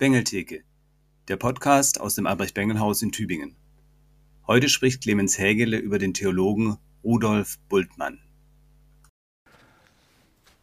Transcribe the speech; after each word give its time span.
Bengeltheke, 0.00 0.62
der 1.28 1.36
Podcast 1.36 2.00
aus 2.00 2.14
dem 2.14 2.26
Albrecht-Bengel-Haus 2.26 3.02
in 3.02 3.12
Tübingen. 3.12 3.54
Heute 4.46 4.70
spricht 4.70 5.02
Clemens 5.02 5.38
Hägele 5.38 5.76
über 5.76 5.98
den 5.98 6.14
Theologen 6.14 6.78
Rudolf 7.04 7.58
Bultmann. 7.68 8.18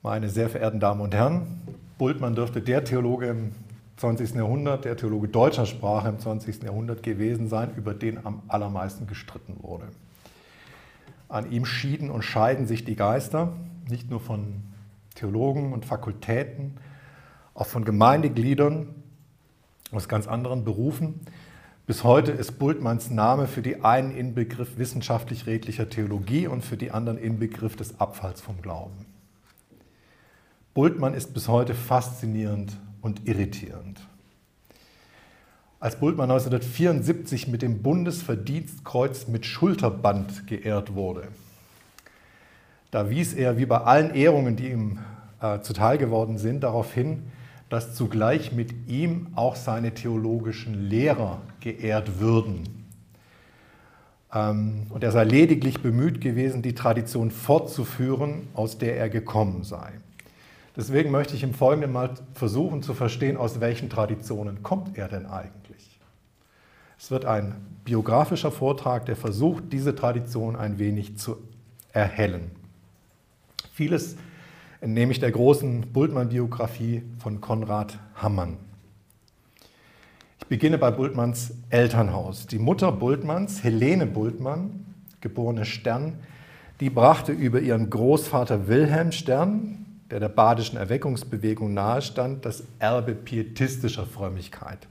Meine 0.02 0.32
sehr 0.32 0.50
verehrten 0.50 0.80
Damen 0.80 1.02
und 1.02 1.14
Herren, 1.14 1.62
Bultmann 2.00 2.34
dürfte 2.34 2.62
der 2.62 2.84
Theologe 2.84 3.28
im 3.28 3.52
20. 3.98 4.34
Jahrhundert, 4.34 4.86
der 4.86 4.98
Theologe 4.98 5.28
deutscher 5.28 5.68
Sprache 5.68 6.10
im 6.10 6.18
20. 6.18 6.64
Jahrhundert 6.64 7.04
gewesen 7.04 7.48
sein, 7.48 7.76
über 7.76 7.94
den 7.94 8.26
am 8.26 8.42
allermeisten 8.48 9.06
gestritten 9.06 9.58
wurde. 9.62 9.86
An 11.30 11.52
ihm 11.52 11.66
schieden 11.66 12.10
und 12.10 12.24
scheiden 12.24 12.66
sich 12.66 12.86
die 12.86 12.96
Geister, 12.96 13.54
nicht 13.88 14.10
nur 14.10 14.20
von 14.20 14.64
Theologen 15.14 15.74
und 15.74 15.86
Fakultäten, 15.86 16.80
auch 17.54 17.68
von 17.68 17.86
Gemeindegliedern 17.86 18.97
aus 19.92 20.08
ganz 20.08 20.28
anderen 20.28 20.64
Berufen. 20.64 21.22
Bis 21.86 22.04
heute 22.04 22.32
ist 22.32 22.60
Bultmanns 22.60 23.10
Name 23.10 23.48
für 23.48 23.62
die 23.62 23.84
einen 23.84 24.12
Inbegriff 24.12 24.78
wissenschaftlich-redlicher 24.78 25.90
Theologie 25.90 26.48
und 26.48 26.66
für 26.66 26.76
die 26.76 26.92
anderen 26.92 27.18
Inbegriff 27.18 27.76
des 27.76 28.00
Abfalls 28.00 28.42
vom 28.42 28.62
Glauben. 28.62 29.06
Bultmann 30.74 31.14
ist 31.14 31.34
bis 31.34 31.48
heute 31.48 31.74
faszinierend 31.74 32.78
und 33.02 33.28
irritierend. 33.28 34.02
Als 35.80 36.00
Bultmann 36.00 36.30
1974 36.30 37.48
mit 37.48 37.62
dem 37.62 37.82
Bundesverdienstkreuz 37.82 39.28
mit 39.28 39.46
Schulterband 39.46 40.48
geehrt 40.48 40.94
wurde, 40.94 41.30
da 42.92 43.10
wies 43.10 43.34
er, 43.34 43.58
wie 43.58 43.66
bei 43.66 43.78
allen 43.78 44.14
Ehrungen, 44.14 44.56
die 44.56 44.70
ihm 44.72 45.00
äh, 45.42 45.62
zuteil 45.62 45.98
geworden 45.98 46.38
sind, 46.38 46.62
darauf 46.62 46.94
hin, 46.94 47.32
dass 47.70 47.96
zugleich 47.96 48.52
mit 48.52 48.88
ihm 48.88 49.28
auch 49.36 49.56
seine 49.56 49.94
theologischen 49.94 50.90
Lehrer 50.90 51.42
geehrt 51.60 52.20
würden. 52.20 52.64
Ähm, 54.34 54.88
und 54.90 55.04
er 55.04 55.12
sei 55.12 55.24
lediglich 55.24 55.82
bemüht 55.82 56.22
gewesen, 56.22 56.62
die 56.62 56.76
Tradition 56.76 57.32
fortzuführen, 57.32 58.48
aus 58.54 58.78
der 58.78 58.98
er 58.98 59.10
gekommen 59.10 59.64
sei. 59.64 59.94
Deswegen 60.76 61.12
möchte 61.12 61.36
ich 61.36 61.44
im 61.44 61.54
Folgenden 61.54 61.92
mal 61.92 62.12
versuchen 62.34 62.84
zu 62.84 62.94
verstehen, 62.94 63.36
aus 63.36 63.60
welchen 63.60 63.90
Traditionen 63.90 64.62
kommt 64.62 64.98
er 64.98 65.08
denn 65.08 65.26
eigentlich. 65.26 66.00
Es 67.00 67.12
wird 67.12 67.26
ein 67.26 67.56
biografischer 67.84 68.52
Vortrag, 68.52 69.06
der 69.06 69.16
versucht, 69.16 69.72
diese 69.72 69.96
Tradition 69.96 70.56
ein 70.56 70.78
wenig 70.78 71.18
zu 71.18 71.38
erhellen. 71.94 72.52
Vieles 73.74 74.18
entnehme 74.82 75.12
ich 75.12 75.20
der 75.20 75.32
großen 75.32 75.92
Bultmann-Biografie 75.94 77.04
von 77.20 77.42
Konrad 77.42 77.98
Hammann. 78.16 78.58
Ich 80.40 80.48
beginne 80.48 80.78
bei 80.78 80.92
Bultmanns 80.92 81.54
Elternhaus. 81.70 82.48
Die 82.48 82.60
Mutter 82.60 82.92
Bultmanns, 82.92 83.64
Helene 83.64 84.06
Bultmann, 84.06 84.86
geborene 85.22 85.66
Stern, 85.66 86.20
die 86.80 86.90
brachte 86.90 87.32
über 87.32 87.60
ihren 87.60 87.90
Großvater 87.90 88.68
Wilhelm 88.68 89.12
Stern, 89.12 89.86
der 90.12 90.20
der 90.20 90.30
badischen 90.30 90.78
Erweckungsbewegung 90.78 91.74
nahestand, 91.74 92.46
das 92.46 92.64
Erbe 92.80 93.14
pietistischer 93.14 94.06
Frömmigkeit 94.06 94.88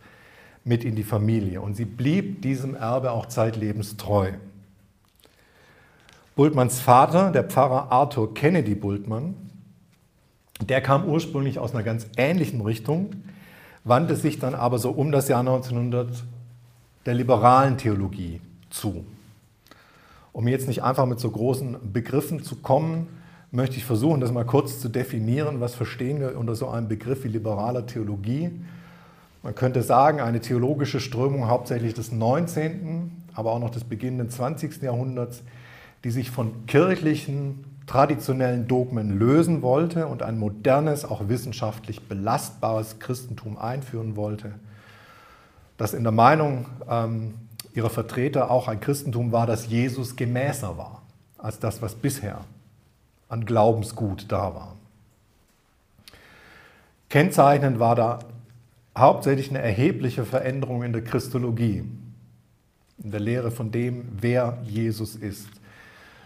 mit 0.65 0.85
in 0.85 0.97
die 0.97 1.05
Familie. 1.05 1.61
Und 1.61 1.75
sie 1.75 1.85
blieb 1.85 2.43
diesem 2.43 2.75
Erbe 2.75 3.13
auch 3.13 3.27
zeitlebens 3.27 3.97
treu. 3.97 4.33
Bultmanns 6.35 6.81
Vater, 6.81 7.31
der 7.31 7.45
Pfarrer 7.45 7.91
Arthur 7.91 8.35
Kennedy 8.35 8.75
Bultmann, 8.75 9.37
der 10.61 10.81
kam 10.81 11.05
ursprünglich 11.05 11.59
aus 11.59 11.75
einer 11.75 11.83
ganz 11.83 12.07
ähnlichen 12.17 12.61
Richtung, 12.61 13.11
wandte 13.85 14.17
sich 14.17 14.39
dann 14.39 14.55
aber 14.55 14.79
so 14.79 14.91
um 14.91 15.13
das 15.13 15.29
Jahr 15.29 15.41
1900 15.41 16.25
der 17.05 17.15
liberalen 17.15 17.79
Theologie 17.79 18.41
zu. 18.71 19.05
Um 20.33 20.49
jetzt 20.49 20.69
nicht 20.69 20.83
einfach 20.83 21.07
mit 21.07 21.21
so 21.21 21.31
großen 21.31 21.93
Begriffen 21.93 22.43
zu 22.43 22.57
kommen, 22.57 23.09
möchte 23.53 23.77
ich 23.77 23.85
versuchen, 23.85 24.21
das 24.21 24.33
mal 24.33 24.45
kurz 24.45 24.81
zu 24.81 24.89
definieren. 24.89 25.61
Was 25.61 25.75
verstehen 25.75 26.21
wir 26.21 26.37
unter 26.37 26.55
so 26.55 26.69
einem 26.69 26.89
Begriff 26.89 27.25
wie 27.25 27.29
liberaler 27.29 27.87
Theologie? 27.87 28.51
Man 29.43 29.55
könnte 29.55 29.83
sagen, 29.83 30.21
eine 30.21 30.41
theologische 30.41 31.01
Strömung 31.01 31.49
hauptsächlich 31.49 31.95
des 31.95 32.11
19., 32.11 33.13
aber 33.35 33.53
auch 33.53 33.61
noch 33.61 33.71
des 33.71 33.85
beginnenden 33.85 34.29
20. 34.29 34.83
Jahrhunderts, 34.83 35.43
die 36.03 36.11
sich 36.11 36.31
von 36.31 36.67
kirchlichen, 36.67 37.65
traditionellen 37.87 38.67
Dogmen 38.67 39.19
lösen 39.19 39.63
wollte 39.63 40.07
und 40.07 40.23
ein 40.23 40.39
modernes, 40.39 41.05
auch 41.05 41.29
wissenschaftlich 41.29 42.09
belastbares 42.09 42.99
Christentum 42.99 43.57
einführen 43.57 44.17
wollte, 44.17 44.55
das 45.77 45.95
in 45.95 46.03
der 46.03 46.13
Meinung 46.13 46.67
ähm, 46.89 47.35
ihrer 47.75 47.91
Vertreter 47.91 48.51
auch 48.51 48.69
ein 48.69 48.81
Christentum 48.81 49.33
war, 49.33 49.47
das 49.47 49.69
Jesus 49.69 50.17
gemäßer 50.17 50.77
war 50.77 51.03
als 51.39 51.59
das, 51.59 51.81
was 51.83 51.95
bisher 51.95 52.41
an 53.29 53.45
Glaubensgut 53.45 54.27
da 54.29 54.55
war. 54.55 54.77
Kennzeichnend 57.09 57.79
war 57.79 57.95
da 57.95 58.19
hauptsächlich 58.97 59.51
eine 59.51 59.61
erhebliche 59.61 60.25
Veränderung 60.25 60.83
in 60.83 60.93
der 60.93 61.05
Christologie, 61.05 61.85
in 63.03 63.11
der 63.11 63.21
Lehre 63.21 63.51
von 63.51 63.71
dem, 63.71 64.09
wer 64.21 64.59
Jesus 64.65 65.15
ist. 65.15 65.49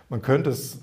Man 0.08 0.22
könnte 0.22 0.50
es 0.50 0.78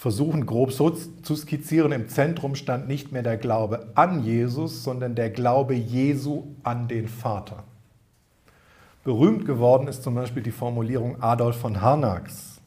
versuchen, 0.00 0.46
grob 0.46 0.72
so 0.72 0.88
zu 0.88 1.36
skizzieren. 1.36 1.92
Im 1.92 2.08
Zentrum 2.08 2.54
stand 2.54 2.88
nicht 2.88 3.12
mehr 3.12 3.22
der 3.22 3.36
Glaube 3.36 3.88
an 3.96 4.24
Jesus, 4.24 4.82
sondern 4.82 5.14
der 5.14 5.28
Glaube 5.28 5.74
Jesu 5.74 6.44
an 6.62 6.88
den 6.88 7.06
Vater. 7.06 7.64
Berühmt 9.04 9.44
geworden 9.44 9.88
ist 9.88 10.02
zum 10.02 10.14
Beispiel 10.14 10.42
die 10.42 10.52
Formulierung 10.52 11.22
Adolf 11.22 11.56
von 11.56 11.82
Harnax, 11.82 12.62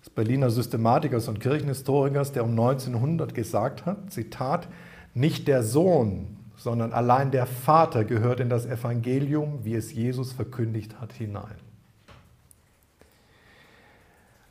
des 0.00 0.08
Berliner 0.08 0.48
Systematikers 0.48 1.28
und 1.28 1.40
Kirchenhistorikers, 1.40 2.32
der 2.32 2.44
um 2.44 2.52
1900 2.52 3.34
gesagt 3.34 3.84
hat, 3.84 4.10
Zitat, 4.10 4.66
nicht 5.12 5.48
der 5.48 5.62
Sohn, 5.62 6.38
sondern 6.56 6.94
allein 6.94 7.32
der 7.32 7.44
Vater 7.44 8.06
gehört 8.06 8.40
in 8.40 8.48
das 8.48 8.64
Evangelium, 8.64 9.58
wie 9.64 9.74
es 9.74 9.92
Jesus 9.92 10.32
verkündigt 10.32 11.02
hat, 11.02 11.12
hinein. 11.12 11.56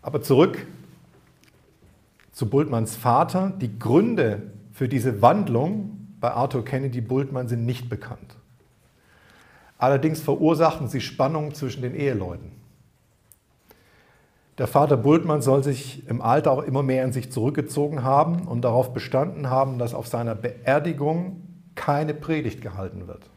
Aber 0.03 0.21
zurück 0.21 0.67
zu 2.35 2.47
Bultmanns 2.47 2.95
Vater. 2.95 3.51
Die 3.59 3.79
Gründe 3.79 4.51
für 4.71 4.87
diese 4.87 5.23
Wandlung 5.23 6.15
bei 6.19 6.31
Arthur 6.31 6.63
Kennedy 6.63 7.01
Bultmann 7.01 7.47
sind 7.47 7.65
nicht 7.65 7.89
bekannt. 7.89 8.35
Allerdings 9.77 10.21
verursachten 10.21 10.87
sie 10.87 11.01
Spannungen 11.01 11.55
zwischen 11.55 11.81
den 11.81 11.95
Eheleuten. 11.95 12.51
Der 14.57 14.67
Vater 14.67 14.95
Bultmann 14.95 15.41
soll 15.41 15.63
sich 15.63 16.07
im 16.07 16.21
Alter 16.21 16.51
auch 16.51 16.63
immer 16.63 16.83
mehr 16.83 17.03
in 17.03 17.11
sich 17.11 17.31
zurückgezogen 17.31 18.03
haben 18.03 18.47
und 18.47 18.61
darauf 18.61 18.93
bestanden 18.93 19.49
haben, 19.49 19.79
dass 19.79 19.93
auf 19.93 20.07
seiner 20.07 20.35
Beerdigung 20.35 21.41
keine 21.75 22.13
Predigt 22.13 22.61
gehalten 22.61 23.07
wird, 23.07 23.29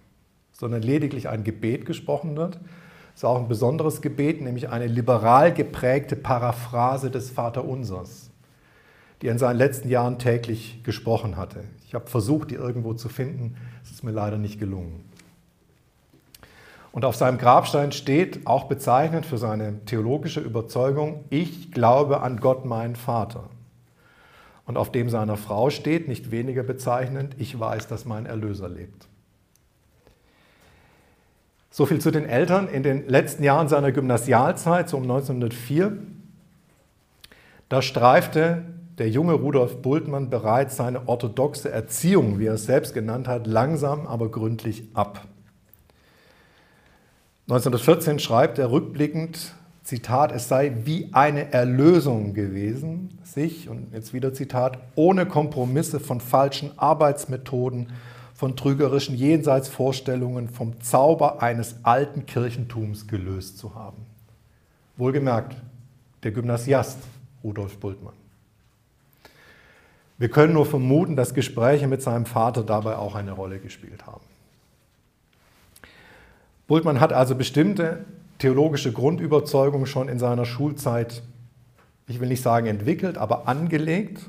sondern 0.53 0.82
lediglich 0.82 1.28
ein 1.28 1.42
Gebet 1.42 1.86
gesprochen 1.86 2.36
wird 2.36 2.59
ist 3.19 3.25
auch 3.25 3.41
ein 3.41 3.48
besonderes 3.48 4.00
Gebet, 4.00 4.41
nämlich 4.41 4.69
eine 4.69 4.86
liberal 4.86 5.53
geprägte 5.53 6.15
Paraphrase 6.15 7.10
des 7.10 7.30
Vaterunsers, 7.30 8.28
die 9.20 9.28
er 9.28 9.32
in 9.32 9.38
seinen 9.38 9.56
letzten 9.56 9.88
Jahren 9.88 10.18
täglich 10.18 10.82
gesprochen 10.84 11.36
hatte. 11.36 11.64
Ich 11.86 11.94
habe 11.94 12.06
versucht, 12.06 12.50
die 12.50 12.54
irgendwo 12.54 12.94
zu 12.94 13.08
finden, 13.08 13.56
es 13.82 13.90
ist 13.90 14.04
mir 14.04 14.12
leider 14.12 14.38
nicht 14.38 14.60
gelungen. 14.60 15.04
Und 16.92 17.04
auf 17.04 17.16
seinem 17.16 17.38
Grabstein 17.38 17.92
steht, 17.92 18.47
auch 18.47 18.65
bezeichnend 18.65 19.26
für 19.26 19.38
seine 19.38 19.84
theologische 19.84 20.41
Überzeugung, 20.41 21.24
ich 21.30 21.70
glaube 21.70 22.22
an 22.22 22.41
Gott, 22.41 22.65
meinen 22.65 22.97
Vater. 22.97 23.44
Und 24.66 24.76
auf 24.76 24.92
dem 24.92 25.09
seiner 25.09 25.36
Frau 25.36 25.71
steht, 25.71 26.09
nicht 26.09 26.30
weniger 26.30 26.62
bezeichnend, 26.62 27.34
ich 27.38 27.59
weiß, 27.59 27.88
dass 27.88 28.04
mein 28.04 28.26
Erlöser 28.26 28.68
lebt. 28.68 29.09
So 31.71 31.86
viel 31.86 32.00
zu 32.00 32.10
den 32.10 32.26
Eltern. 32.26 32.68
In 32.68 32.82
den 32.82 33.09
letzten 33.09 33.44
Jahren 33.44 33.68
seiner 33.68 33.92
Gymnasialzeit, 33.92 34.88
so 34.88 34.97
um 34.97 35.04
1904, 35.04 35.97
da 37.68 37.82
streifte 37.82 38.64
der 38.98 39.09
junge 39.09 39.34
Rudolf 39.34 39.80
Bultmann 39.80 40.28
bereits 40.28 40.77
seine 40.77 41.09
orthodoxe 41.09 41.71
Erziehung, 41.71 42.39
wie 42.39 42.47
er 42.47 42.54
es 42.54 42.65
selbst 42.65 42.95
genannt 42.95 43.28
hat, 43.28 43.47
langsam, 43.47 44.06
aber 44.06 44.30
gründlich 44.30 44.84
ab. 44.95 45.27
1914 47.48 48.18
schreibt 48.18 48.59
er 48.59 48.71
rückblickend, 48.71 49.54
Zitat, 49.84 50.33
es 50.33 50.48
sei 50.48 50.72
wie 50.84 51.09
eine 51.12 51.50
Erlösung 51.54 52.34
gewesen, 52.34 53.18
sich, 53.24 53.71
und 53.71 53.95
jetzt 53.95 54.12
wieder 54.12 54.34
Zitat, 54.34 54.78
ohne 54.97 55.24
Kompromisse 55.24 55.98
von 55.98 56.21
falschen 56.21 56.72
Arbeitsmethoden 56.77 57.92
von 58.34 58.54
trügerischen 58.54 59.16
Jenseitsvorstellungen 59.16 60.50
vom 60.50 60.78
Zauber 60.83 61.42
eines 61.42 61.77
alten 61.84 62.27
Kirchentums 62.27 63.09
gelöst 63.09 63.56
zu 63.56 63.74
haben. 63.74 64.04
Wohlgemerkt, 64.98 65.56
der 66.22 66.33
Gymnasiast 66.33 66.98
Rudolf 67.42 67.78
Bultmann. 67.78 68.17
Wir 70.18 70.28
können 70.28 70.53
nur 70.53 70.66
vermuten, 70.66 71.16
dass 71.16 71.32
Gespräche 71.32 71.86
mit 71.86 72.03
seinem 72.03 72.26
Vater 72.26 72.65
dabei 72.65 72.97
auch 72.97 73.15
eine 73.15 73.32
Rolle 73.32 73.60
gespielt 73.60 74.06
haben. 74.06 74.24
Bultmann 76.66 77.00
hat 77.00 77.12
also 77.12 77.34
bestimmte 77.34 78.04
theologische 78.38 78.92
Grundüberzeugungen 78.92 79.86
schon 79.86 80.09
in 80.09 80.18
seiner 80.18 80.44
Schulzeit, 80.44 81.22
ich 82.09 82.20
will 82.20 82.28
nicht 82.28 82.42
sagen 82.42 82.66
entwickelt, 82.66 83.16
aber 83.16 83.48
angelegt 83.48 84.28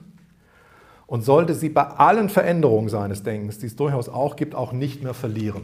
und 1.05 1.23
sollte 1.23 1.55
sie 1.55 1.69
bei 1.69 1.83
allen 1.83 2.29
Veränderungen 2.29 2.89
seines 2.89 3.23
Denkens, 3.23 3.57
die 3.57 3.65
es 3.65 3.75
durchaus 3.75 4.09
auch 4.09 4.35
gibt, 4.35 4.53
auch 4.53 4.71
nicht 4.71 5.03
mehr 5.03 5.15
verlieren. 5.15 5.63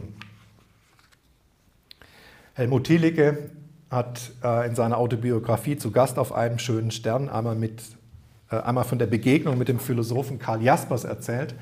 Helmut 2.54 2.84
Thielicke 2.84 3.50
hat 3.90 4.32
äh, 4.42 4.66
in 4.66 4.74
seiner 4.74 4.98
Autobiografie 4.98 5.76
zu 5.76 5.92
Gast 5.92 6.18
auf 6.18 6.32
einem 6.32 6.58
schönen 6.58 6.90
Stern 6.90 7.28
einmal, 7.28 7.54
mit, 7.54 7.82
einmal 8.48 8.84
von 8.84 8.98
der 8.98 9.06
Begegnung 9.06 9.58
mit 9.58 9.68
dem 9.68 9.78
Philosophen 9.78 10.38
Karl 10.38 10.62
Jaspers 10.62 11.04
erzählt. 11.04 11.54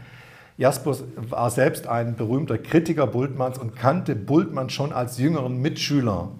Jaspers 0.56 1.02
war 1.16 1.50
selbst 1.50 1.86
ein 1.86 2.14
berühmter 2.14 2.58
Kritiker 2.58 3.06
Bultmanns 3.06 3.58
und 3.58 3.75
kannte 3.75 4.14
Bultmann 4.14 4.70
schon 4.70 4.92
als 4.92 5.19
jüngeren 5.19 5.60
Mitschüler 5.60 6.31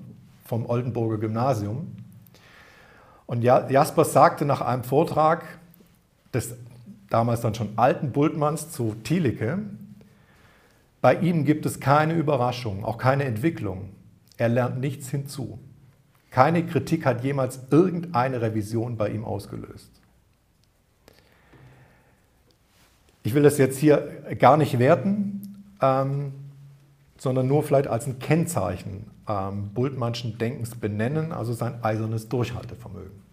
vom 0.45 0.67
Oldenburger 0.67 1.19
Gymnasium. 1.19 1.97
Und 3.27 3.43
Jaspers 3.43 4.13
sagte 4.13 4.45
nach 4.45 4.61
einem 4.61 4.85
Vortrag 4.85 5.45
des 6.33 6.55
damals 7.09 7.41
dann 7.41 7.55
schon 7.55 7.71
alten 7.77 8.13
Bultmanns 8.13 8.71
zu 8.71 8.95
Thielicke, 9.03 9.59
bei 11.01 11.17
ihm 11.17 11.45
gibt 11.45 11.67
es 11.67 11.81
keine 11.81 12.15
Überraschung, 12.15 12.85
auch 12.85 12.99
keine 12.99 13.25
Entwicklung. 13.25 13.91
Er 14.37 14.49
lernt 14.49 14.81
nichts 14.81 15.11
hinzu. 15.11 15.59
Keine 16.31 16.67
Kritik 16.67 17.05
hat 17.07 17.23
jemals 17.23 17.61
irgendeine 17.71 18.41
Revision 18.41 18.97
bei 18.97 19.11
ihm 19.11 19.25
ausgelöst. 19.25 19.91
Ich 23.25 23.35
will 23.35 23.43
das 23.43 23.59
jetzt 23.59 23.79
hier 23.79 24.37
gar 24.39 24.57
nicht 24.57 24.79
werten, 24.79 25.65
ähm, 25.81 26.33
sondern 27.17 27.49
nur 27.49 27.63
vielleicht 27.63 27.89
als 27.89 28.07
ein 28.07 28.19
Kennzeichen 28.19 29.11
ähm, 29.27 29.71
Bultmannschen 29.73 30.37
Denkens 30.37 30.75
benennen, 30.75 31.33
also 31.33 31.55
sein 31.55 31.83
eisernes 31.83 32.29
Durchhaltevermögen. 32.29 33.25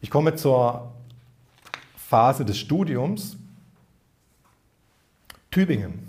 Ich 0.00 0.10
komme 0.10 0.34
zur 0.34 0.92
Phase 1.96 2.44
des 2.46 2.58
Studiums. 2.58 3.36
Tübingen. 5.50 6.00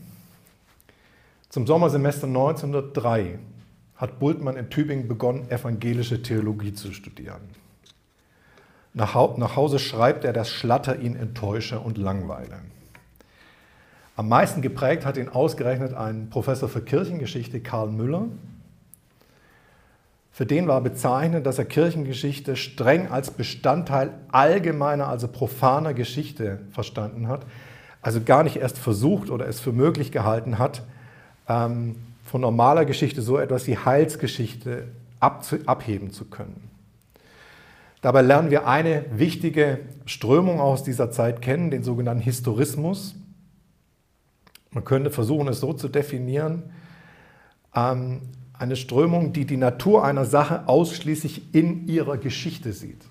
Zum 1.49 1.67
Sommersemester 1.67 2.27
1903 2.27 3.37
hat 3.97 4.19
Bultmann 4.19 4.55
in 4.55 4.69
Tübingen 4.69 5.07
begonnen, 5.07 5.49
evangelische 5.51 6.21
Theologie 6.21 6.73
zu 6.73 6.93
studieren. 6.93 7.41
Nach, 8.95 9.13
Hause 9.13 9.77
schreibt 9.77 10.23
er, 10.23 10.31
dass 10.31 10.49
Schlatter 10.49 10.99
ihn 10.99 11.17
enttäusche 11.17 11.81
und 11.81 11.97
langweile. 11.97 12.59
Am 14.15 14.29
meisten 14.29 14.61
geprägt 14.61 15.05
hat 15.05 15.17
ihn 15.17 15.27
ausgerechnet 15.27 15.93
ein 15.93 16.29
Professor 16.29 16.69
für 16.69 16.81
Kirchengeschichte, 16.81 17.59
Karl 17.59 17.89
Müller. 17.89 18.27
Für 20.31 20.45
den 20.45 20.69
war 20.69 20.79
bezeichnend, 20.79 21.45
dass 21.45 21.59
er 21.59 21.65
Kirchengeschichte 21.65 22.55
streng 22.55 23.11
als 23.11 23.31
Bestandteil 23.31 24.13
allgemeiner, 24.31 25.09
also 25.09 25.27
profaner 25.27 25.93
Geschichte 25.93 26.59
verstanden 26.71 27.27
hat, 27.27 27.45
also 28.01 28.21
gar 28.21 28.43
nicht 28.43 28.55
erst 28.55 28.77
versucht 28.77 29.29
oder 29.29 29.45
es 29.45 29.59
für 29.59 29.73
möglich 29.73 30.13
gehalten 30.13 30.57
hat, 30.57 30.83
ähm, 31.49 31.97
von 32.23 32.39
normaler 32.39 32.85
Geschichte 32.85 33.21
so 33.21 33.37
etwas 33.37 33.67
wie 33.67 33.77
Heilsgeschichte 33.77 34.87
abheben 35.19 36.11
zu 36.11 36.23
können. 36.25 36.74
Dabei 38.05 38.21
lernen 38.21 38.51
wir 38.51 38.67
eine 38.67 39.03
wichtige 39.17 39.79
Strömung 40.05 40.59
aus 40.59 40.83
dieser 40.83 41.09
Zeit 41.09 41.41
kennen, 41.41 41.71
den 41.71 41.81
sogenannten 41.81 42.21
Historismus. 42.21 43.15
Man 44.69 44.85
könnte 44.85 45.09
versuchen, 45.09 45.47
es 45.47 45.59
so 45.59 45.73
zu 45.73 45.87
definieren, 45.87 46.71
ähm, 47.73 48.21
eine 48.53 48.75
Strömung, 48.75 49.33
die 49.33 49.45
die 49.45 49.57
Natur 49.57 50.05
einer 50.05 50.25
Sache 50.25 50.67
ausschließlich 50.67 51.55
in 51.55 51.87
ihrer 51.87 52.17
Geschichte 52.17 52.73
sieht. 52.73 53.03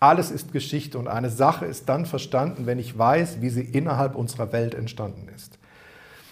Alles 0.00 0.30
ist 0.30 0.52
Geschichte 0.52 0.98
und 0.98 1.06
eine 1.06 1.28
Sache 1.28 1.66
ist 1.66 1.90
dann 1.90 2.06
verstanden, 2.06 2.64
wenn 2.64 2.78
ich 2.78 2.96
weiß, 2.96 3.42
wie 3.42 3.50
sie 3.50 3.60
innerhalb 3.60 4.14
unserer 4.14 4.52
Welt 4.54 4.74
entstanden 4.74 5.28
ist. 5.36 5.58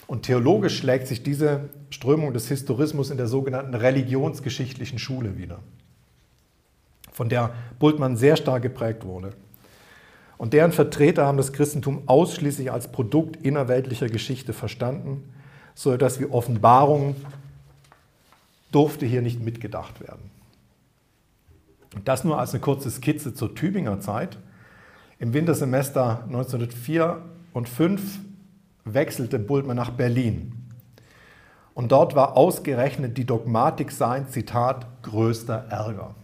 Und 0.06 0.22
theologisch 0.22 0.78
schlägt 0.78 1.08
sich 1.08 1.22
diese 1.22 1.68
Strömung 1.90 2.32
des 2.32 2.48
Historismus 2.48 3.10
in 3.10 3.18
der 3.18 3.26
sogenannten 3.26 3.74
religionsgeschichtlichen 3.74 4.98
Schule 4.98 5.36
wieder, 5.36 5.58
von 7.16 7.30
der 7.30 7.54
Bultmann 7.78 8.18
sehr 8.18 8.36
stark 8.36 8.62
geprägt 8.62 9.06
wurde. 9.06 9.32
Und 10.36 10.52
deren 10.52 10.70
Vertreter 10.70 11.24
haben 11.24 11.38
das 11.38 11.54
Christentum 11.54 12.02
ausschließlich 12.04 12.70
als 12.70 12.92
Produkt 12.92 13.36
innerweltlicher 13.36 14.08
Geschichte 14.08 14.52
verstanden, 14.52 15.32
so 15.74 15.94
etwas 15.94 16.20
wie 16.20 16.26
Offenbarung 16.26 17.16
durfte 18.70 19.06
hier 19.06 19.22
nicht 19.22 19.42
mitgedacht 19.42 19.98
werden. 20.06 20.30
Und 21.94 22.06
das 22.06 22.22
nur 22.22 22.38
als 22.38 22.50
eine 22.50 22.60
kurze 22.60 22.90
Skizze 22.90 23.32
zur 23.32 23.54
Tübinger 23.54 23.98
Zeit. 24.00 24.36
Im 25.18 25.32
Wintersemester 25.32 26.24
1904 26.26 27.22
und 27.54 27.66
5 27.66 28.18
wechselte 28.84 29.38
Bultmann 29.38 29.78
nach 29.78 29.88
Berlin. 29.88 30.52
Und 31.72 31.92
dort 31.92 32.14
war 32.14 32.36
ausgerechnet 32.36 33.16
die 33.16 33.24
Dogmatik 33.24 33.90
sein, 33.90 34.28
Zitat, 34.28 34.86
größter 35.02 35.64
Ärger. 35.70 36.14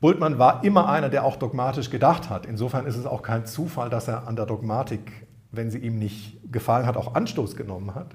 Bultmann 0.00 0.38
war 0.38 0.62
immer 0.62 0.88
einer, 0.88 1.08
der 1.08 1.24
auch 1.24 1.36
dogmatisch 1.36 1.90
gedacht 1.90 2.30
hat. 2.30 2.46
Insofern 2.46 2.86
ist 2.86 2.96
es 2.96 3.06
auch 3.06 3.22
kein 3.22 3.46
Zufall, 3.46 3.90
dass 3.90 4.06
er 4.06 4.28
an 4.28 4.36
der 4.36 4.46
Dogmatik, 4.46 5.26
wenn 5.50 5.70
sie 5.70 5.78
ihm 5.78 5.98
nicht 5.98 6.52
gefallen 6.52 6.86
hat, 6.86 6.96
auch 6.96 7.14
Anstoß 7.14 7.56
genommen 7.56 7.94
hat. 7.94 8.14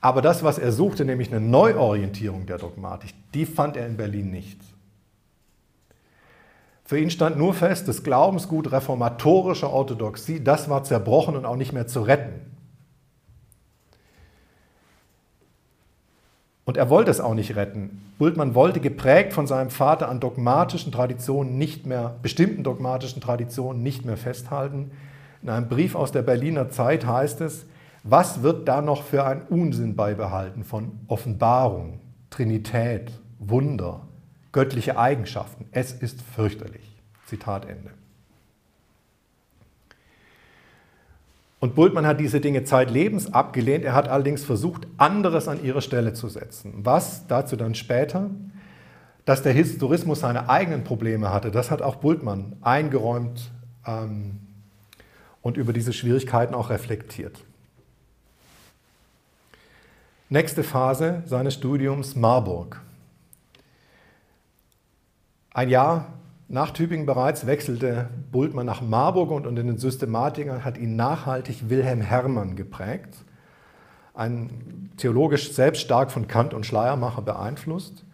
Aber 0.00 0.20
das, 0.20 0.42
was 0.42 0.58
er 0.58 0.72
suchte, 0.72 1.04
nämlich 1.04 1.32
eine 1.32 1.40
Neuorientierung 1.40 2.46
der 2.46 2.58
Dogmatik, 2.58 3.14
die 3.34 3.46
fand 3.46 3.76
er 3.76 3.86
in 3.86 3.96
Berlin 3.96 4.30
nicht. 4.30 4.60
Für 6.84 6.98
ihn 6.98 7.10
stand 7.10 7.36
nur 7.36 7.54
fest, 7.54 7.88
das 7.88 8.04
Glaubensgut 8.04 8.70
reformatorischer 8.70 9.70
Orthodoxie, 9.70 10.42
das 10.42 10.70
war 10.70 10.84
zerbrochen 10.84 11.36
und 11.36 11.44
auch 11.44 11.56
nicht 11.56 11.72
mehr 11.72 11.86
zu 11.86 12.02
retten. 12.02 12.55
Und 16.66 16.76
er 16.76 16.90
wollte 16.90 17.12
es 17.12 17.20
auch 17.20 17.34
nicht 17.34 17.54
retten. 17.54 18.02
Bultmann 18.18 18.56
wollte, 18.56 18.80
geprägt 18.80 19.32
von 19.32 19.46
seinem 19.46 19.70
Vater 19.70 20.08
an 20.08 20.18
dogmatischen 20.18 20.90
Traditionen 20.90 21.56
nicht 21.56 21.86
mehr, 21.86 22.16
bestimmten 22.22 22.64
dogmatischen 22.64 23.22
Traditionen 23.22 23.84
nicht 23.84 24.04
mehr 24.04 24.16
festhalten. 24.16 24.90
In 25.42 25.48
einem 25.48 25.68
Brief 25.68 25.94
aus 25.94 26.10
der 26.10 26.22
Berliner 26.22 26.68
Zeit 26.68 27.06
heißt 27.06 27.40
es, 27.40 27.66
was 28.02 28.42
wird 28.42 28.66
da 28.66 28.82
noch 28.82 29.04
für 29.04 29.24
ein 29.24 29.42
Unsinn 29.42 29.94
beibehalten 29.94 30.64
von 30.64 30.90
Offenbarung, 31.06 32.00
Trinität, 32.30 33.12
Wunder, 33.38 34.00
göttliche 34.50 34.98
Eigenschaften. 34.98 35.66
Es 35.70 35.92
ist 35.92 36.20
fürchterlich. 36.20 37.00
Zitat 37.26 37.64
Ende. 37.66 37.90
Und 41.66 41.74
Bultmann 41.74 42.06
hat 42.06 42.20
diese 42.20 42.40
Dinge 42.40 42.62
zeitlebens 42.62 43.34
abgelehnt. 43.34 43.84
Er 43.84 43.92
hat 43.92 44.06
allerdings 44.06 44.44
versucht, 44.44 44.86
anderes 44.98 45.48
an 45.48 45.64
ihre 45.64 45.82
Stelle 45.82 46.12
zu 46.12 46.28
setzen. 46.28 46.72
Was 46.84 47.26
dazu 47.26 47.56
dann 47.56 47.74
später? 47.74 48.30
Dass 49.24 49.42
der 49.42 49.52
Historismus 49.52 50.20
seine 50.20 50.48
eigenen 50.48 50.84
Probleme 50.84 51.32
hatte, 51.32 51.50
das 51.50 51.72
hat 51.72 51.82
auch 51.82 51.96
Bultmann 51.96 52.54
eingeräumt 52.60 53.50
ähm, 53.84 54.38
und 55.42 55.56
über 55.56 55.72
diese 55.72 55.92
Schwierigkeiten 55.92 56.54
auch 56.54 56.70
reflektiert. 56.70 57.42
Nächste 60.28 60.62
Phase 60.62 61.24
seines 61.26 61.54
Studiums 61.54 62.14
Marburg. 62.14 62.80
Ein 65.52 65.68
Jahr 65.68 66.12
nach 66.48 66.70
Tübingen 66.70 67.06
bereits 67.06 67.46
wechselte 67.46 68.08
Bultmann 68.30 68.66
nach 68.66 68.80
Marburg 68.80 69.30
und 69.30 69.46
in 69.46 69.56
den 69.56 69.78
Systematikern 69.78 70.64
hat 70.64 70.78
ihn 70.78 70.94
nachhaltig 70.94 71.68
Wilhelm 71.68 72.00
Hermann 72.00 72.54
geprägt, 72.54 73.14
ein 74.14 74.90
theologisch 74.96 75.52
selbst 75.52 75.82
stark 75.82 76.10
von 76.10 76.28
Kant 76.28 76.54
und 76.54 76.64
Schleiermacher 76.64 77.22
beeinflusst. 77.22 78.04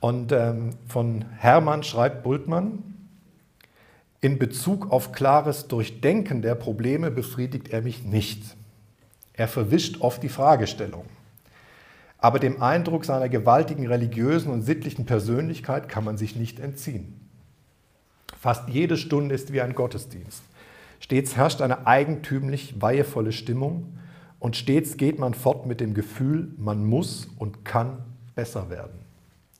Und 0.00 0.32
ähm, 0.32 0.70
von 0.88 1.24
Hermann 1.38 1.84
schreibt 1.84 2.24
Bultmann, 2.24 2.92
in 4.20 4.38
Bezug 4.38 4.90
auf 4.90 5.12
klares 5.12 5.68
Durchdenken 5.68 6.42
der 6.42 6.54
Probleme 6.54 7.10
befriedigt 7.10 7.68
er 7.68 7.82
mich 7.82 8.04
nicht. 8.04 8.56
Er 9.32 9.48
verwischt 9.48 10.00
oft 10.00 10.22
die 10.22 10.28
Fragestellung. 10.28 11.06
Aber 12.22 12.38
dem 12.38 12.62
Eindruck 12.62 13.04
seiner 13.04 13.28
gewaltigen 13.28 13.88
religiösen 13.88 14.52
und 14.52 14.62
sittlichen 14.62 15.06
Persönlichkeit 15.06 15.88
kann 15.88 16.04
man 16.04 16.16
sich 16.16 16.36
nicht 16.36 16.60
entziehen. 16.60 17.28
Fast 18.40 18.68
jede 18.68 18.96
Stunde 18.96 19.34
ist 19.34 19.52
wie 19.52 19.60
ein 19.60 19.74
Gottesdienst. 19.74 20.44
Stets 21.00 21.36
herrscht 21.36 21.60
eine 21.60 21.84
eigentümlich 21.84 22.80
weihevolle 22.80 23.32
Stimmung 23.32 23.98
und 24.38 24.54
stets 24.54 24.96
geht 24.96 25.18
man 25.18 25.34
fort 25.34 25.66
mit 25.66 25.80
dem 25.80 25.94
Gefühl, 25.94 26.52
man 26.58 26.84
muss 26.84 27.28
und 27.38 27.64
kann 27.64 27.98
besser 28.36 28.70
werden. 28.70 29.00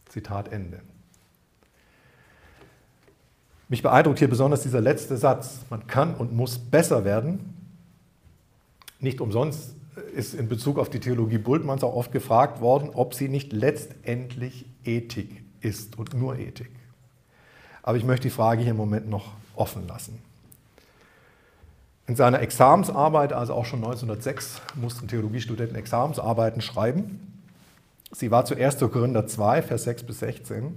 Zitat 0.08 0.52
Ende. 0.52 0.82
Mich 3.68 3.82
beeindruckt 3.82 4.20
hier 4.20 4.30
besonders 4.30 4.62
dieser 4.62 4.80
letzte 4.80 5.16
Satz. 5.16 5.62
Man 5.68 5.88
kann 5.88 6.14
und 6.14 6.32
muss 6.32 6.58
besser 6.58 7.04
werden. 7.04 7.54
nicht 9.00 9.20
umsonst 9.20 9.74
ist 10.14 10.34
in 10.34 10.48
Bezug 10.48 10.78
auf 10.78 10.88
die 10.88 11.00
Theologie 11.00 11.38
Bultmanns 11.38 11.84
auch 11.84 11.94
oft 11.94 12.12
gefragt 12.12 12.60
worden, 12.60 12.90
ob 12.94 13.14
sie 13.14 13.28
nicht 13.28 13.52
letztendlich 13.52 14.66
Ethik 14.84 15.42
ist 15.60 15.98
und 15.98 16.14
nur 16.14 16.38
Ethik. 16.38 16.70
Aber 17.82 17.96
ich 17.96 18.04
möchte 18.04 18.28
die 18.28 18.34
Frage 18.34 18.62
hier 18.62 18.70
im 18.70 18.76
Moment 18.76 19.08
noch 19.08 19.32
offen 19.54 19.86
lassen. 19.86 20.18
In 22.06 22.16
seiner 22.16 22.40
Examensarbeit, 22.40 23.32
also 23.32 23.54
auch 23.54 23.64
schon 23.64 23.80
1906, 23.80 24.60
mussten 24.74 25.08
Theologiestudenten 25.08 25.76
Examensarbeiten 25.76 26.60
schreiben. 26.60 27.42
Sie 28.10 28.30
war 28.30 28.44
zu 28.44 28.56
1. 28.56 28.78
Korinther 28.78 29.26
2, 29.26 29.62
Vers 29.62 29.84
6 29.84 30.02
bis 30.04 30.18
16. 30.18 30.76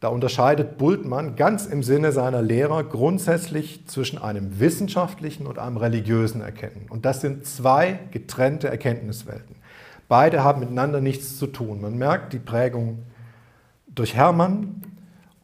Da 0.00 0.08
unterscheidet 0.08 0.78
Bultmann 0.78 1.36
ganz 1.36 1.66
im 1.66 1.82
Sinne 1.82 2.12
seiner 2.12 2.40
Lehrer 2.40 2.84
grundsätzlich 2.84 3.86
zwischen 3.86 4.16
einem 4.16 4.58
wissenschaftlichen 4.58 5.46
und 5.46 5.58
einem 5.58 5.76
religiösen 5.76 6.40
Erkennen. 6.40 6.86
Und 6.88 7.04
das 7.04 7.20
sind 7.20 7.46
zwei 7.46 8.00
getrennte 8.10 8.68
Erkenntniswelten. 8.68 9.56
Beide 10.08 10.42
haben 10.42 10.60
miteinander 10.60 11.02
nichts 11.02 11.38
zu 11.38 11.46
tun. 11.46 11.82
Man 11.82 11.98
merkt 11.98 12.32
die 12.32 12.38
Prägung 12.38 13.02
durch 13.88 14.14
Hermann 14.14 14.82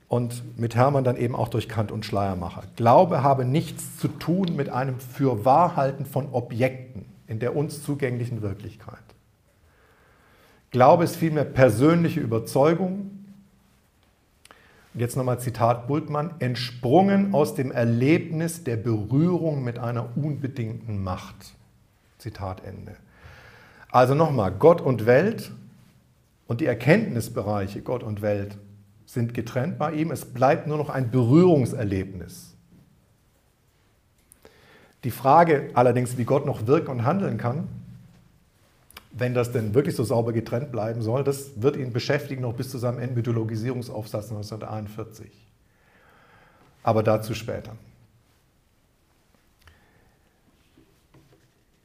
und 0.09 0.59
mit 0.59 0.75
Hermann 0.75 1.05
dann 1.05 1.19
eben 1.19 1.37
auch 1.37 1.49
durch 1.49 1.69
Kant 1.69 1.93
und 1.93 2.07
Schleiermacher. 2.07 2.63
Glaube 2.77 3.23
habe 3.23 3.45
nichts 3.45 3.99
zu 3.99 4.09
tun 4.09 4.57
mit 4.57 4.71
einem 4.71 5.01
Fürwahrhalten 5.01 6.07
von 6.07 6.33
Objekten 6.33 7.05
in 7.27 7.41
der 7.41 7.57
uns 7.57 7.83
zugänglichen 7.83 8.41
Wirklichkeit. 8.41 8.99
Glaube 10.71 11.05
ist 11.05 11.17
vielmehr 11.17 11.45
persönliche 11.45 12.21
Überzeugung, 12.21 13.16
jetzt 14.97 15.17
nochmal 15.17 15.38
Zitat 15.41 15.87
Bultmann, 15.87 16.35
entsprungen 16.38 17.35
aus 17.35 17.55
dem 17.55 17.71
Erlebnis 17.71 18.65
der 18.65 18.76
Berührung 18.76 19.62
mit 19.62 19.79
einer 19.79 20.17
unbedingten 20.17 21.03
Macht. 21.03 21.55
Zitat 22.19 22.65
Ende. 22.65 22.97
Also 23.91 24.15
nochmal, 24.15 24.53
Gott 24.53 24.81
und 24.81 25.07
Welt 25.07 25.53
und 26.47 26.61
die 26.61 26.67
Erkenntnisbereiche 26.67 27.83
Gott 27.83 28.03
und 28.03 28.23
Welt 28.23 28.57
sind 29.05 29.35
getrennt 29.35 29.79
bei 29.79 29.93
ihm. 29.93 30.11
Es 30.11 30.25
bleibt 30.25 30.67
nur 30.67 30.79
noch 30.79 30.91
ein 30.91 31.11
Berührungserlebnis. 31.11 32.55
Die 35.05 35.11
Frage 35.11 35.71
allerdings, 35.75 36.19
wie 36.19 36.25
Gott 36.25 36.47
noch 36.47 36.67
wirken 36.67 36.91
und 36.91 37.05
handeln 37.05 37.38
kann, 37.38 37.69
wenn 39.19 39.35
das 39.35 39.51
denn 39.51 39.75
wirklich 39.75 39.97
so 39.97 40.05
sauber 40.05 40.33
getrennt 40.33 40.71
bleiben 40.71 41.01
soll, 41.01 41.25
das 41.25 41.63
wird 41.63 41.77
ihn 41.77 41.93
beschäftigen 41.93 42.43
noch 42.43 42.53
bis 42.53 42.71
zu 42.71 42.79
seinem 42.79 42.99
Entmythologisierungsaufsatz 42.99 44.31
1941. 44.31 45.31
Aber 46.83 47.03
dazu 47.03 47.35
später. 47.35 47.73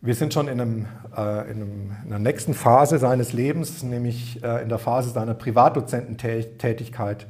Wir 0.01 0.15
sind 0.15 0.33
schon 0.33 0.47
in, 0.47 0.59
einem, 0.59 0.87
äh, 1.15 1.51
in, 1.51 1.57
einem, 1.57 1.91
in, 2.05 2.07
einer 2.07 2.19
nächsten 2.19 2.53
Phase 2.53 2.97
seines 2.97 3.33
Lebens, 3.33 3.83
nämlich 3.83 4.43
äh, 4.43 4.61
in 4.61 4.69
der 4.69 4.79
Phase 4.79 5.11
seiner 5.11 5.35
Privatdozententätigkeit 5.35 7.27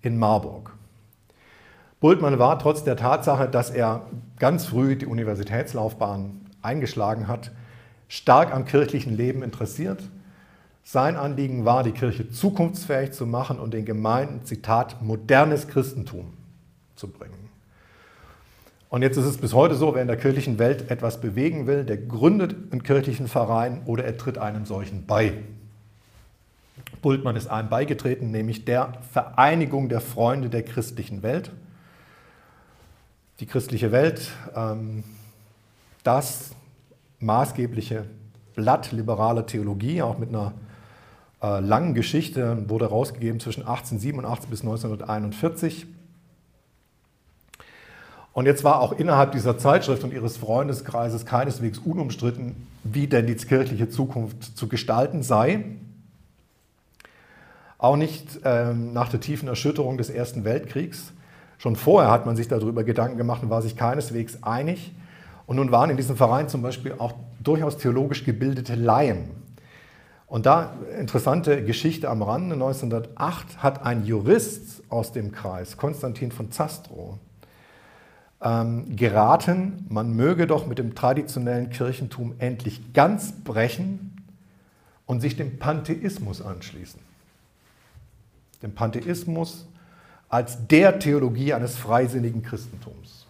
in 0.00 0.18
Marburg. 0.18 0.74
Bultmann 2.00 2.38
war 2.38 2.58
trotz 2.58 2.82
der 2.82 2.96
Tatsache, 2.96 3.48
dass 3.48 3.70
er 3.70 4.06
ganz 4.38 4.66
früh 4.66 4.96
die 4.96 5.06
Universitätslaufbahn 5.06 6.46
eingeschlagen 6.60 7.28
hat, 7.28 7.52
stark 8.08 8.52
am 8.52 8.64
kirchlichen 8.64 9.16
Leben 9.16 9.42
interessiert. 9.42 10.02
Sein 10.82 11.16
Anliegen 11.16 11.64
war, 11.64 11.82
die 11.82 11.92
Kirche 11.92 12.30
zukunftsfähig 12.30 13.12
zu 13.12 13.26
machen 13.26 13.58
und 13.58 13.72
den 13.72 13.84
Gemeinden, 13.84 14.44
Zitat, 14.44 15.00
modernes 15.02 15.68
Christentum 15.68 16.34
zu 16.94 17.08
bringen. 17.08 17.44
Und 18.90 19.02
jetzt 19.02 19.16
ist 19.16 19.24
es 19.24 19.38
bis 19.38 19.54
heute 19.54 19.74
so, 19.74 19.94
wer 19.94 20.02
in 20.02 20.06
der 20.06 20.16
kirchlichen 20.16 20.58
Welt 20.58 20.90
etwas 20.90 21.20
bewegen 21.20 21.66
will, 21.66 21.84
der 21.84 21.96
gründet 21.96 22.54
einen 22.70 22.82
kirchlichen 22.82 23.26
Verein 23.26 23.82
oder 23.86 24.04
er 24.04 24.16
tritt 24.16 24.38
einem 24.38 24.66
solchen 24.66 25.04
bei. 25.06 25.32
Bultmann 27.02 27.34
ist 27.34 27.48
einem 27.48 27.68
beigetreten, 27.68 28.30
nämlich 28.30 28.64
der 28.64 28.92
Vereinigung 29.12 29.88
der 29.88 30.00
Freunde 30.00 30.48
der 30.48 30.62
christlichen 30.62 31.22
Welt. 31.22 31.50
Die 33.40 33.46
christliche 33.46 33.90
Welt, 33.90 34.30
ähm, 34.54 35.02
das 36.02 36.53
maßgebliche 37.24 38.04
Blatt 38.54 38.92
liberaler 38.92 39.46
Theologie, 39.46 40.02
auch 40.02 40.18
mit 40.18 40.28
einer 40.28 40.52
äh, 41.42 41.60
langen 41.60 41.94
Geschichte, 41.94 42.68
wurde 42.68 42.86
herausgegeben 42.86 43.40
zwischen 43.40 43.62
1887 43.62 44.48
bis 44.48 44.60
1941. 44.60 45.86
Und 48.32 48.46
jetzt 48.46 48.64
war 48.64 48.80
auch 48.80 48.92
innerhalb 48.92 49.32
dieser 49.32 49.58
Zeitschrift 49.58 50.02
und 50.02 50.12
ihres 50.12 50.36
Freundeskreises 50.36 51.24
keineswegs 51.24 51.78
unumstritten, 51.78 52.66
wie 52.82 53.06
denn 53.06 53.26
die 53.26 53.36
kirchliche 53.36 53.88
Zukunft 53.88 54.56
zu 54.56 54.68
gestalten 54.68 55.22
sei. 55.22 55.64
Auch 57.78 57.96
nicht 57.96 58.40
ähm, 58.44 58.92
nach 58.92 59.08
der 59.08 59.20
tiefen 59.20 59.46
Erschütterung 59.48 59.98
des 59.98 60.10
Ersten 60.10 60.44
Weltkriegs. 60.44 61.12
Schon 61.58 61.76
vorher 61.76 62.10
hat 62.10 62.26
man 62.26 62.34
sich 62.34 62.48
darüber 62.48 62.82
Gedanken 62.82 63.18
gemacht 63.18 63.42
und 63.42 63.50
war 63.50 63.62
sich 63.62 63.76
keineswegs 63.76 64.42
einig. 64.42 64.92
Und 65.46 65.56
nun 65.56 65.70
waren 65.70 65.90
in 65.90 65.96
diesem 65.96 66.16
Verein 66.16 66.48
zum 66.48 66.62
Beispiel 66.62 66.94
auch 66.98 67.14
durchaus 67.42 67.76
theologisch 67.76 68.24
gebildete 68.24 68.74
Laien. 68.74 69.30
Und 70.26 70.46
da 70.46 70.74
interessante 70.98 71.64
Geschichte 71.64 72.08
am 72.08 72.22
Rande. 72.22 72.54
1908 72.54 73.62
hat 73.62 73.84
ein 73.84 74.04
Jurist 74.04 74.82
aus 74.88 75.12
dem 75.12 75.32
Kreis, 75.32 75.76
Konstantin 75.76 76.32
von 76.32 76.50
Zastrow, 76.50 77.18
ähm, 78.44 78.96
geraten, 78.96 79.86
man 79.88 80.14
möge 80.14 80.46
doch 80.46 80.66
mit 80.66 80.78
dem 80.78 80.94
traditionellen 80.94 81.70
Kirchentum 81.70 82.34
endlich 82.38 82.92
ganz 82.92 83.32
brechen 83.32 84.22
und 85.06 85.20
sich 85.20 85.36
dem 85.36 85.58
Pantheismus 85.58 86.42
anschließen. 86.42 87.00
Dem 88.62 88.74
Pantheismus 88.74 89.66
als 90.28 90.66
der 90.66 90.98
Theologie 90.98 91.54
eines 91.54 91.76
freisinnigen 91.76 92.42
Christentums. 92.42 93.23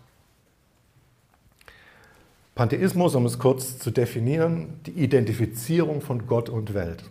Pantheismus, 2.54 3.14
um 3.16 3.26
es 3.26 3.38
kurz 3.38 3.78
zu 3.78 3.90
definieren, 3.90 4.80
die 4.86 4.92
Identifizierung 4.92 6.00
von 6.00 6.26
Gott 6.26 6.48
und 6.48 6.72
Welt. 6.74 7.04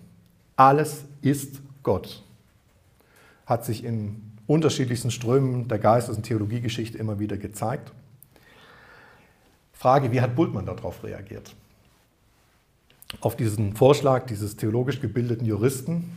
Alles 0.55 1.03
ist 1.21 1.61
Gott. 1.83 2.23
Hat 3.45 3.65
sich 3.65 3.83
in 3.83 4.21
unterschiedlichsten 4.47 5.11
Strömen 5.11 5.67
der 5.67 5.79
Geistes- 5.79 6.15
und 6.15 6.23
Theologiegeschichte 6.23 6.97
immer 6.97 7.19
wieder 7.19 7.37
gezeigt. 7.37 7.91
Frage, 9.73 10.13
wie 10.13 10.21
hat 10.21 10.35
Bultmann 10.35 10.65
darauf 10.65 11.03
reagiert? 11.03 11.53
Auf 13.19 13.35
diesen 13.35 13.75
Vorschlag 13.75 14.25
dieses 14.27 14.55
theologisch 14.55 15.01
gebildeten 15.01 15.45
Juristen 15.45 16.09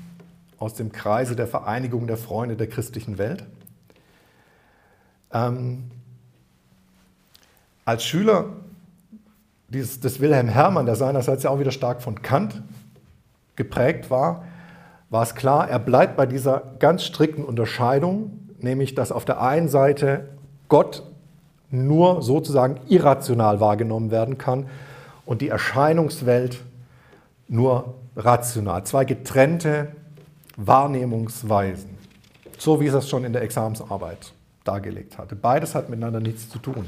aus 0.59 0.75
dem 0.75 0.93
Kreise 0.93 1.35
der 1.35 1.49
Vereinigung 1.49 2.07
der 2.07 2.17
Freunde 2.17 2.57
der 2.57 2.69
christlichen 2.69 3.19
Welt. 3.19 3.45
Ähm, 5.33 5.91
als 7.85 8.05
Schüler 8.05 8.53
dieses, 9.69 10.01
des 10.01 10.21
Wilhelm 10.21 10.49
Hermann, 10.49 10.87
der 10.87 10.97
seinerseits 10.97 11.43
ja 11.43 11.51
auch 11.51 11.59
wieder 11.59 11.73
stark 11.73 12.03
von 12.03 12.23
Kant 12.23 12.63
geprägt 13.57 14.11
war, 14.11 14.45
war 15.11 15.23
es 15.23 15.35
klar, 15.35 15.69
er 15.69 15.79
bleibt 15.79 16.17
bei 16.17 16.27
dieser 16.27 16.63
ganz 16.79 17.05
strikten 17.05 17.45
Unterscheidung, 17.45 18.49
nämlich 18.59 18.95
dass 18.95 19.13
auf 19.13 19.25
der 19.25 19.41
einen 19.41 19.69
Seite 19.69 20.29
Gott 20.69 21.05
nur 21.71 22.23
sozusagen 22.23 22.81
irrational 22.89 23.61
wahrgenommen 23.61 24.11
werden 24.11 24.39
kann 24.39 24.67
und 25.25 25.43
die 25.43 25.49
Erscheinungswelt 25.49 26.63
nur 27.49 27.95
rational. 28.17 28.85
Zwei 28.85 29.05
getrennte 29.05 29.89
Wahrnehmungsweisen, 30.57 31.91
so 32.59 32.81
wie 32.81 32.87
es 32.87 32.93
das 32.93 33.09
schon 33.09 33.25
in 33.25 33.33
der 33.33 33.43
Examensarbeit 33.43 34.33
dargelegt 34.65 35.19
hatte. 35.19 35.37
Beides 35.37 35.75
hat 35.75 35.89
miteinander 35.89 36.21
nichts 36.21 36.49
zu 36.49 36.59
tun. 36.59 36.87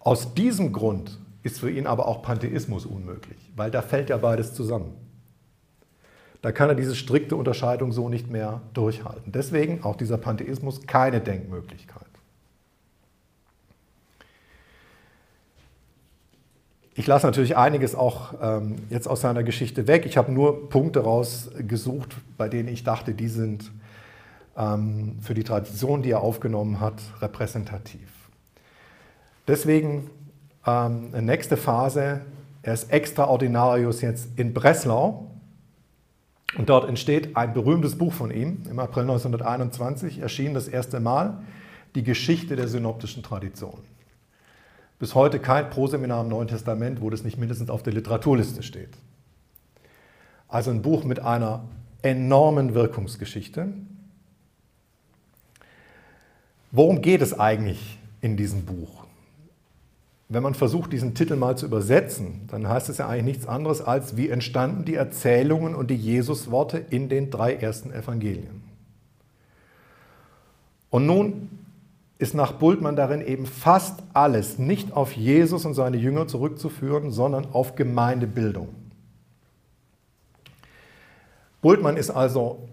Aus 0.00 0.34
diesem 0.34 0.72
Grund 0.72 1.18
ist 1.44 1.60
für 1.60 1.70
ihn 1.70 1.86
aber 1.86 2.08
auch 2.08 2.22
Pantheismus 2.22 2.86
unmöglich, 2.86 3.38
weil 3.54 3.70
da 3.70 3.82
fällt 3.82 4.10
ja 4.10 4.16
beides 4.16 4.54
zusammen. 4.54 4.94
Da 6.42 6.52
kann 6.52 6.68
er 6.68 6.74
diese 6.74 6.96
strikte 6.96 7.36
Unterscheidung 7.36 7.92
so 7.92 8.08
nicht 8.08 8.30
mehr 8.30 8.62
durchhalten. 8.72 9.30
Deswegen 9.30 9.84
auch 9.84 9.96
dieser 9.96 10.18
Pantheismus 10.18 10.86
keine 10.86 11.20
Denkmöglichkeit. 11.20 12.02
Ich 16.96 17.06
lasse 17.06 17.26
natürlich 17.26 17.56
einiges 17.56 17.94
auch 17.94 18.34
ähm, 18.40 18.76
jetzt 18.88 19.08
aus 19.08 19.20
seiner 19.20 19.42
Geschichte 19.42 19.86
weg. 19.86 20.06
Ich 20.06 20.16
habe 20.16 20.30
nur 20.32 20.68
Punkte 20.68 21.00
rausgesucht, 21.00 22.16
bei 22.36 22.48
denen 22.48 22.68
ich 22.68 22.84
dachte, 22.84 23.14
die 23.14 23.28
sind 23.28 23.72
ähm, 24.56 25.18
für 25.20 25.34
die 25.34 25.44
Tradition, 25.44 26.02
die 26.02 26.12
er 26.12 26.20
aufgenommen 26.20 26.78
hat, 26.80 27.02
repräsentativ. 27.20 28.08
Deswegen 29.48 30.08
ähm, 30.66 31.10
nächste 31.10 31.56
Phase, 31.56 32.22
er 32.62 32.74
ist 32.74 32.90
Extraordinarius 32.90 34.00
jetzt 34.00 34.28
in 34.36 34.54
Breslau. 34.54 35.30
Und 36.56 36.68
dort 36.68 36.88
entsteht 36.88 37.36
ein 37.36 37.52
berühmtes 37.52 37.98
Buch 37.98 38.12
von 38.12 38.30
ihm, 38.30 38.62
im 38.70 38.78
April 38.78 39.02
1921 39.02 40.20
erschien 40.20 40.54
das 40.54 40.68
erste 40.68 41.00
Mal 41.00 41.42
die 41.94 42.04
Geschichte 42.04 42.56
der 42.56 42.68
synoptischen 42.68 43.22
Tradition. 43.22 43.80
bis 45.00 45.14
heute 45.14 45.40
kein 45.40 45.68
Proseminar 45.68 46.22
im 46.22 46.28
Neuen 46.28 46.48
Testament, 46.48 47.00
wo 47.00 47.10
das 47.10 47.24
nicht 47.24 47.36
mindestens 47.36 47.68
auf 47.68 47.82
der 47.82 47.92
Literaturliste 47.92 48.62
steht. 48.62 48.96
Also 50.48 50.70
ein 50.70 50.82
Buch 50.82 51.04
mit 51.04 51.20
einer 51.20 51.64
enormen 52.00 52.74
Wirkungsgeschichte. 52.74 53.72
Worum 56.70 57.02
geht 57.02 57.22
es 57.22 57.38
eigentlich 57.38 57.98
in 58.20 58.36
diesem 58.36 58.64
Buch? 58.64 59.03
Wenn 60.34 60.42
man 60.42 60.54
versucht, 60.54 60.92
diesen 60.92 61.14
Titel 61.14 61.36
mal 61.36 61.56
zu 61.56 61.66
übersetzen, 61.66 62.48
dann 62.48 62.68
heißt 62.68 62.88
es 62.88 62.98
ja 62.98 63.06
eigentlich 63.06 63.36
nichts 63.36 63.46
anderes 63.46 63.80
als, 63.80 64.16
wie 64.16 64.30
entstanden 64.30 64.84
die 64.84 64.96
Erzählungen 64.96 65.76
und 65.76 65.92
die 65.92 65.96
Jesusworte 65.96 66.78
in 66.90 67.08
den 67.08 67.30
drei 67.30 67.54
ersten 67.54 67.92
Evangelien. 67.92 68.64
Und 70.90 71.06
nun 71.06 71.50
ist 72.18 72.34
nach 72.34 72.50
Bultmann 72.50 72.96
darin 72.96 73.24
eben 73.24 73.46
fast 73.46 74.02
alles 74.12 74.58
nicht 74.58 74.92
auf 74.92 75.12
Jesus 75.12 75.64
und 75.66 75.74
seine 75.74 75.98
Jünger 75.98 76.26
zurückzuführen, 76.26 77.12
sondern 77.12 77.46
auf 77.52 77.76
Gemeindebildung. 77.76 78.70
Bultmann 81.62 81.96
ist 81.96 82.10
also 82.10 82.68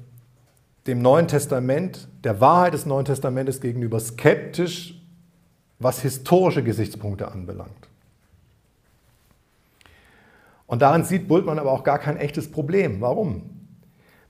dem 0.87 1.03
Neuen 1.03 1.27
Testament, 1.27 2.07
der 2.23 2.41
Wahrheit 2.41 2.73
des 2.73 2.87
Neuen 2.87 3.05
Testamentes 3.05 3.61
gegenüber 3.61 3.99
skeptisch, 3.99 5.00
was 5.81 6.01
historische 6.01 6.63
Gesichtspunkte 6.63 7.31
anbelangt. 7.31 7.87
Und 10.67 10.81
darin 10.81 11.03
sieht 11.03 11.27
Bultmann 11.27 11.59
aber 11.59 11.71
auch 11.71 11.83
gar 11.83 11.99
kein 11.99 12.17
echtes 12.17 12.49
Problem. 12.49 13.01
Warum? 13.01 13.43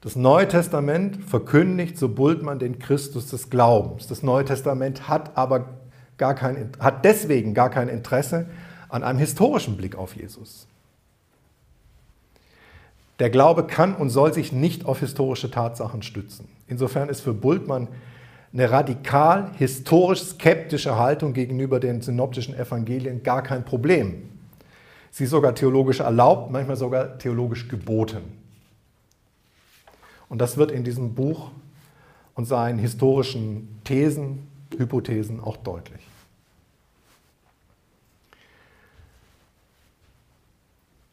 Das 0.02 0.16
Neue 0.16 0.48
Testament 0.48 1.24
verkündigt, 1.24 1.98
so 1.98 2.10
Bultmann, 2.10 2.58
den 2.58 2.80
Christus 2.80 3.28
des 3.28 3.52
Glaubens. 3.52 4.08
Das 4.08 4.24
Neue 4.24 4.46
Testament 4.46 5.08
hat 5.08 5.38
aber 5.38 5.78
gar 6.18 6.34
kein, 6.34 6.72
hat 6.80 7.06
deswegen 7.06 7.54
gar 7.54 7.70
kein 7.70 7.88
Interesse 7.88 8.48
an 8.90 9.04
einem 9.04 9.20
historischen 9.20 9.78
Blick 9.78 9.96
auf 9.96 10.16
Jesus. 10.16 10.68
Der 13.20 13.30
Glaube 13.30 13.68
kann 13.68 13.96
und 13.96 14.10
soll 14.10 14.34
sich 14.34 14.52
nicht 14.52 14.88
auf 14.88 15.00
historische 15.00 15.52
Tatsachen 15.52 16.02
stützen. 16.02 16.48
Insofern 16.68 17.08
ist 17.08 17.22
für 17.22 17.36
Bultmann 17.36 17.88
eine 18.54 18.70
radikal 18.70 19.52
historisch 19.58 20.24
skeptische 20.24 20.98
Haltung 20.98 21.34
gegenüber 21.34 21.80
den 21.80 22.02
synoptischen 22.02 22.54
Evangelien 22.54 23.24
gar 23.24 23.44
kein 23.44 23.64
Problem. 23.64 24.30
Sie 25.10 25.26
ist 25.26 25.30
sogar 25.30 25.56
theologisch 25.56 26.00
erlaubt, 26.00 26.52
manchmal 26.52 26.76
sogar 26.76 27.18
theologisch 27.18 27.68
geboten. 27.68 28.24
Und 30.30 30.40
das 30.40 30.58
wird 30.58 30.72
in 30.72 30.84
diesem 30.84 31.14
Buch 31.14 31.52
und 32.36 32.46
seinen 32.46 32.80
historischen 32.80 33.82
Thesen, 33.84 34.48
Hypothesen 34.78 35.42
auch 35.42 35.58
deutlich. 35.58 36.02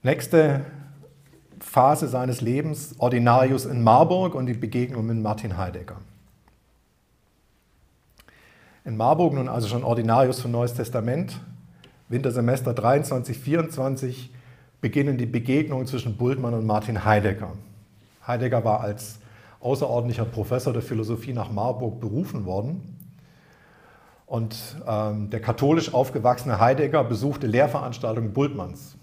Nächste 0.03 0.65
Phase 1.59 2.07
seines 2.07 2.41
Lebens, 2.41 2.95
Ordinarius 2.99 3.65
in 3.65 3.83
Marburg 3.83 4.35
und 4.35 4.47
die 4.47 4.55
Begegnung 4.55 5.07
mit 5.07 5.19
Martin 5.19 5.57
Heidegger. 5.57 5.97
In 8.89 8.97
Marburg 8.97 9.35
nun 9.35 9.51
also 9.51 9.69
schon 9.69 9.85
Ordinarius 9.85 10.41
für 10.41 10.49
Neues 10.49 10.73
Testament, 10.73 11.39
Wintersemester 12.09 12.73
23, 12.73 13.37
24 13.37 14.33
beginnen 14.81 15.19
die 15.19 15.27
Begegnungen 15.27 15.87
zwischen 15.87 16.17
Bultmann 16.17 16.55
und 16.55 16.65
Martin 16.65 17.05
Heidegger. 17.05 17.53
Heidegger 18.27 18.65
war 18.65 18.81
als 18.81 19.19
außerordentlicher 19.61 20.25
Professor 20.25 20.73
der 20.73 20.81
Philosophie 20.81 21.35
nach 21.35 21.53
Marburg 21.53 22.01
berufen 22.01 22.47
worden. 22.47 22.97
Und 24.25 24.57
ähm, 24.87 25.29
der 25.29 25.41
katholisch 25.41 25.93
aufgewachsene 25.93 26.59
Heidegger 26.59 27.05
besuchte 27.05 27.47
Lehrveranstaltungen 27.47 28.33
Bultmanns. 28.33 28.97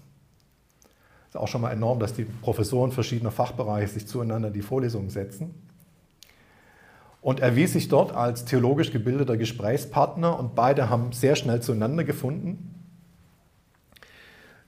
Ist 1.28 1.36
auch 1.36 1.46
schon 1.46 1.60
mal 1.60 1.70
enorm, 1.70 2.00
dass 2.00 2.12
die 2.12 2.24
Professoren 2.24 2.90
verschiedener 2.90 3.30
Fachbereiche 3.30 3.86
sich 3.86 4.08
zueinander 4.08 4.48
in 4.48 4.54
die 4.54 4.62
Vorlesungen 4.62 5.10
setzen. 5.10 5.54
Und 7.26 7.40
er 7.40 7.56
wies 7.56 7.72
sich 7.72 7.88
dort 7.88 8.14
als 8.14 8.44
theologisch 8.44 8.92
gebildeter 8.92 9.36
Gesprächspartner 9.36 10.38
und 10.38 10.54
beide 10.54 10.88
haben 10.90 11.10
sehr 11.10 11.34
schnell 11.34 11.60
zueinander 11.60 12.04
gefunden. 12.04 12.72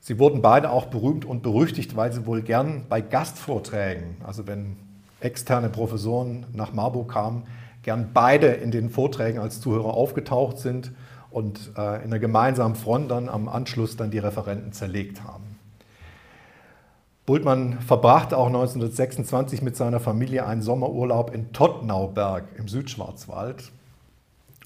Sie 0.01 0.19
wurden 0.19 0.43
beide 0.43 0.71
auch 0.71 0.87
berühmt 0.87 1.25
und 1.25 1.45
berüchtigt, 1.45 1.95
weil 1.95 2.13
sie 2.13 2.27
wohl 2.27 2.43
gern 2.43 2.87
bei 2.89 3.01
Gastvorträgen, 3.01 4.17
also 4.25 4.49
wenn 4.49 4.75
externe 5.21 5.69
Professoren 5.69 6.47
nach 6.53 6.73
Marburg 6.73 7.13
kamen, 7.13 7.45
gern 7.85 8.11
beide 8.13 8.49
in 8.49 8.73
den 8.73 8.91
Vorträgen 8.91 9.39
als 9.39 9.61
Zuhörer 9.61 9.95
aufgetaucht 9.95 10.59
sind 10.59 10.91
und 11.31 11.71
äh, 11.77 11.99
in 11.99 12.07
einer 12.07 12.19
gemeinsamen 12.19 12.75
Front 12.75 13.13
dann 13.13 13.29
am 13.29 13.49
Anschluss 13.49 13.97
dann 13.97 14.11
die 14.11 14.19
Referenten 14.19 14.73
zerlegt 14.73 15.23
haben. 15.23 15.48
Bultmann 17.29 17.79
verbrachte 17.83 18.39
auch 18.39 18.47
1926 18.47 19.61
mit 19.61 19.77
seiner 19.77 20.01
Familie 20.01 20.47
einen 20.47 20.63
Sommerurlaub 20.63 21.35
in 21.35 21.53
Tottnauberg 21.53 22.47
im 22.57 22.69
Südschwarzwald. 22.69 23.71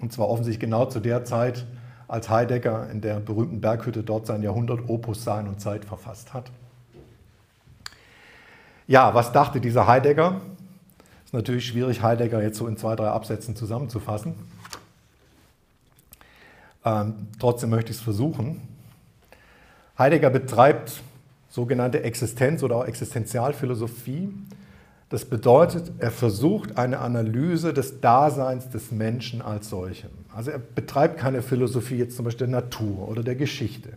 Und 0.01 0.13
zwar 0.13 0.29
offensichtlich 0.29 0.61
genau 0.61 0.85
zu 0.85 1.01
der 1.01 1.25
Zeit, 1.25 1.67
als 2.07 2.31
Heidegger 2.31 2.89
in 2.89 3.01
der 3.01 3.19
berühmten 3.19 3.61
Berghütte 3.61 4.05
dort 4.05 4.29
sein 4.29 4.45
Jahrhundert-Opus 4.45 5.25
Sein 5.25 5.49
und 5.49 5.61
Zeit 5.61 5.85
verfasst 5.85 6.35
hat. 6.35 6.53
Ja, 8.87 9.13
was 9.13 9.33
dachte 9.33 9.61
dieser 9.61 9.89
Heidegger? 9.89 10.41
Ist 11.25 11.35
natürlich 11.35 11.67
schwierig, 11.67 12.01
Heidegger 12.01 12.41
jetzt 12.45 12.59
so 12.59 12.69
in 12.69 12.77
zwei, 12.77 12.95
drei 12.95 13.09
Absätzen 13.09 13.57
zusammenzufassen. 13.57 14.37
Ähm, 16.85 17.27
trotzdem 17.41 17.71
möchte 17.71 17.91
ich 17.91 17.97
es 17.97 18.03
versuchen. 18.05 18.61
Heidegger 19.99 20.31
betreibt 20.31 21.03
sogenannte 21.53 22.03
Existenz- 22.03 22.63
oder 22.63 22.77
auch 22.77 22.87
Existenzialphilosophie. 22.87 24.31
Das 25.11 25.27
bedeutet, 25.27 25.93
er 25.99 26.11
versucht 26.11 26.79
eine 26.79 26.99
Analyse 27.01 27.75
des 27.75 28.01
Daseins 28.01 28.71
des 28.71 28.91
Menschen 28.91 29.43
als 29.43 29.69
solchen. 29.69 30.09
Also 30.35 30.51
er 30.51 30.59
betreibt 30.59 31.19
keine 31.19 31.43
Philosophie 31.43 31.97
jetzt 31.97 32.17
zum 32.17 32.25
Beispiel 32.25 32.47
der 32.47 32.63
Natur 32.63 33.07
oder 33.07 33.23
der 33.23 33.35
Geschichte. 33.35 33.91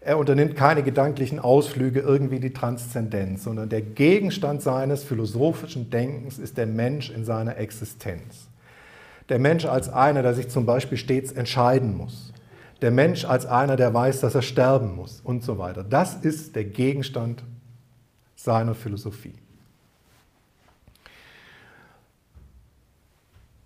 Er 0.00 0.16
unternimmt 0.16 0.56
keine 0.56 0.82
gedanklichen 0.82 1.38
Ausflüge 1.38 2.00
irgendwie 2.00 2.40
die 2.40 2.54
Transzendenz, 2.54 3.44
sondern 3.44 3.68
der 3.68 3.82
Gegenstand 3.82 4.62
seines 4.62 5.04
philosophischen 5.04 5.90
Denkens 5.90 6.38
ist 6.38 6.56
der 6.56 6.66
Mensch 6.66 7.10
in 7.10 7.26
seiner 7.26 7.58
Existenz. 7.58 8.48
Der 9.28 9.38
Mensch 9.38 9.66
als 9.66 9.90
einer, 9.90 10.22
der 10.22 10.32
sich 10.32 10.48
zum 10.48 10.64
Beispiel 10.64 10.96
stets 10.96 11.32
entscheiden 11.32 11.98
muss. 11.98 12.32
Der 12.80 12.90
Mensch 12.90 13.24
als 13.24 13.44
einer, 13.46 13.76
der 13.76 13.92
weiß, 13.92 14.20
dass 14.20 14.34
er 14.34 14.42
sterben 14.42 14.94
muss 14.94 15.20
und 15.20 15.42
so 15.42 15.58
weiter. 15.58 15.82
Das 15.82 16.14
ist 16.14 16.54
der 16.54 16.64
Gegenstand 16.64 17.42
seiner 18.36 18.74
Philosophie. 18.74 19.34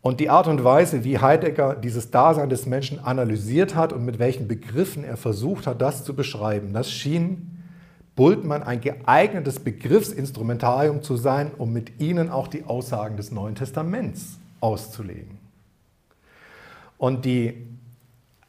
Und 0.01 0.19
die 0.19 0.31
Art 0.31 0.49
und 0.49 0.65
Weise, 0.65 1.05
wie 1.05 1.19
Heidegger 1.19 1.77
dieses 1.77 2.11
Dasein 2.11 2.49
des 2.49 2.67
Menschen 2.67 2.99
analysiert 2.99 3.77
hat 3.77 3.93
und 3.93 4.05
mit 4.05 4.19
welchen 4.19 4.49
Begriffen 4.49 5.05
er 5.05 5.17
versucht 5.17 5.67
hat, 5.67 5.81
das 5.81 6.05
zu 6.05 6.15
beschreiben, 6.15 6.73
das 6.73 6.91
schien 6.91 7.63
Bultmann 8.17 8.63
ein 8.63 8.81
geeignetes 8.81 9.61
Begriffsinstrumentarium 9.61 11.03
zu 11.03 11.17
sein, 11.17 11.53
um 11.57 11.73
mit 11.73 12.01
ihnen 12.01 12.31
auch 12.31 12.49
die 12.49 12.65
Aussagen 12.65 13.17
des 13.17 13.31
Neuen 13.31 13.55
Testaments 13.55 14.39
auszulegen. 14.61 15.39
Und 16.99 17.25
die 17.25 17.67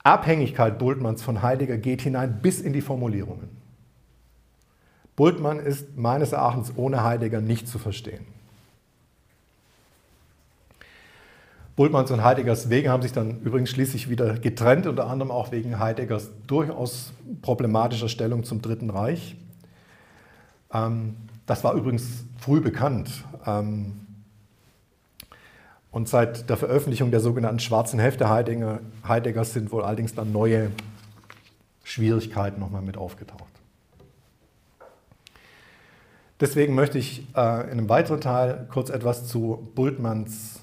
Abhängigkeit 0.04 0.78
Bultmanns 0.78 1.24
von 1.24 1.42
Heidegger 1.42 1.78
geht 1.78 2.02
hinein 2.02 2.40
bis 2.42 2.60
in 2.60 2.74
die 2.74 2.82
Formulierungen. 2.82 3.50
Bultmann 5.16 5.60
ist 5.60 5.96
meines 5.96 6.34
Erachtens 6.34 6.74
ohne 6.76 7.04
Heidegger 7.04 7.40
nicht 7.40 7.68
zu 7.68 7.80
verstehen. 7.80 8.26
Bultmanns 11.76 12.12
und 12.12 12.24
Heideggers 12.24 12.70
Wege 12.70 12.90
haben 12.90 13.02
sich 13.02 13.14
dann 13.14 13.42
übrigens 13.42 13.72
schließlich 13.72 14.10
wieder 14.10 14.38
getrennt, 14.38 14.86
unter 14.86 15.08
anderem 15.08 15.32
auch 15.32 15.52
wegen 15.52 15.80
Heideggers 15.80 16.30
durchaus 16.46 17.14
problematischer 17.42 18.10
Stellung 18.10 18.44
zum 18.44 18.62
Dritten 18.62 18.92
Reich. 18.92 19.36
Ähm, 20.72 21.16
das 21.46 21.64
war 21.64 21.74
übrigens 21.74 22.26
früh 22.38 22.62
bekannt. 22.62 23.24
Und 25.94 26.10
seit 26.10 26.50
der 26.50 26.58
Veröffentlichung 26.58 27.12
der 27.12 27.20
sogenannten 27.20 27.60
schwarzen 27.60 28.00
Hefte 28.00 28.28
Heideggers 28.28 29.54
sind 29.54 29.72
wohl 29.72 29.84
allerdings 29.84 30.16
dann 30.16 30.32
neue 30.32 30.72
Schwierigkeiten 31.84 32.60
nochmal 32.60 32.82
mit 32.82 32.98
aufgetaucht. 32.98 33.44
Deswegen 36.40 36.74
möchte 36.74 36.98
ich 36.98 37.28
äh, 37.36 37.64
in 37.66 37.74
einem 37.74 37.90
weiteren 37.90 38.22
Teil 38.22 38.68
kurz 38.72 38.90
etwas 38.90 39.28
zu 39.28 39.70
Bultmanns 39.76 40.62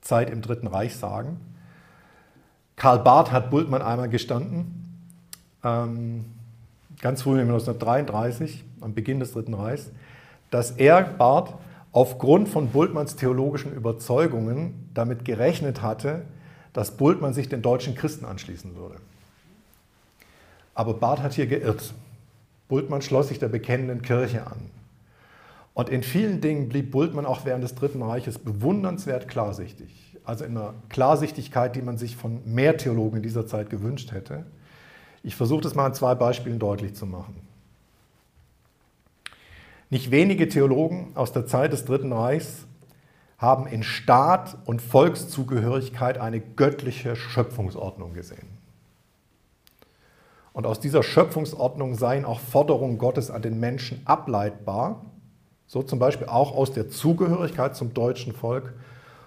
Zeit 0.00 0.28
im 0.28 0.42
Dritten 0.42 0.66
Reich 0.66 0.96
sagen. 0.96 1.38
Karl 2.74 2.98
Barth 2.98 3.30
hat 3.30 3.48
Bultmann 3.48 3.80
einmal 3.80 4.08
gestanden, 4.08 5.06
ähm, 5.62 6.24
ganz 7.00 7.22
früh 7.22 7.40
1933, 7.40 8.64
am 8.80 8.92
Beginn 8.92 9.20
des 9.20 9.32
Dritten 9.32 9.54
Reichs, 9.54 9.92
dass 10.50 10.72
er, 10.72 11.04
Barth, 11.04 11.54
aufgrund 11.92 12.48
von 12.48 12.68
Bultmanns 12.68 13.16
theologischen 13.16 13.72
Überzeugungen 13.74 14.90
damit 14.94 15.24
gerechnet 15.24 15.82
hatte, 15.82 16.22
dass 16.72 16.96
Bultmann 16.96 17.34
sich 17.34 17.48
den 17.48 17.62
deutschen 17.62 17.94
Christen 17.94 18.24
anschließen 18.24 18.76
würde. 18.76 18.96
Aber 20.74 20.94
Barth 20.94 21.20
hat 21.20 21.34
hier 21.34 21.46
geirrt. 21.46 21.94
Bultmann 22.68 23.02
schloss 23.02 23.28
sich 23.28 23.40
der 23.40 23.48
bekennenden 23.48 24.02
Kirche 24.02 24.46
an. 24.46 24.70
Und 25.74 25.88
in 25.88 26.02
vielen 26.02 26.40
Dingen 26.40 26.68
blieb 26.68 26.90
Bultmann 26.90 27.26
auch 27.26 27.44
während 27.44 27.64
des 27.64 27.74
Dritten 27.74 28.02
Reiches 28.02 28.38
bewundernswert 28.38 29.28
klarsichtig. 29.28 30.16
Also 30.24 30.44
in 30.44 30.56
einer 30.56 30.74
Klarsichtigkeit, 30.88 31.74
die 31.74 31.82
man 31.82 31.98
sich 31.98 32.16
von 32.16 32.40
mehr 32.44 32.76
Theologen 32.76 33.16
in 33.16 33.22
dieser 33.22 33.46
Zeit 33.46 33.70
gewünscht 33.70 34.12
hätte. 34.12 34.46
Ich 35.22 35.34
versuche 35.34 35.62
das 35.62 35.74
mal 35.74 35.86
an 35.86 35.94
zwei 35.94 36.14
Beispielen 36.14 36.58
deutlich 36.58 36.94
zu 36.94 37.06
machen. 37.06 37.34
Nicht 39.90 40.12
wenige 40.12 40.48
Theologen 40.48 41.12
aus 41.16 41.32
der 41.32 41.46
Zeit 41.46 41.72
des 41.72 41.84
Dritten 41.84 42.12
Reichs 42.12 42.66
haben 43.38 43.66
in 43.66 43.82
Staat 43.82 44.56
und 44.66 44.80
Volkszugehörigkeit 44.80 46.18
eine 46.18 46.40
göttliche 46.40 47.16
Schöpfungsordnung 47.16 48.14
gesehen. 48.14 48.60
Und 50.52 50.66
aus 50.66 50.78
dieser 50.78 51.02
Schöpfungsordnung 51.02 51.94
seien 51.94 52.24
auch 52.24 52.38
Forderungen 52.38 52.98
Gottes 52.98 53.30
an 53.30 53.42
den 53.42 53.58
Menschen 53.58 54.02
ableitbar, 54.04 55.04
so 55.66 55.82
zum 55.82 55.98
Beispiel 55.98 56.26
auch 56.26 56.54
aus 56.54 56.72
der 56.72 56.90
Zugehörigkeit 56.90 57.74
zum 57.76 57.94
deutschen 57.94 58.32
Volk 58.32 58.74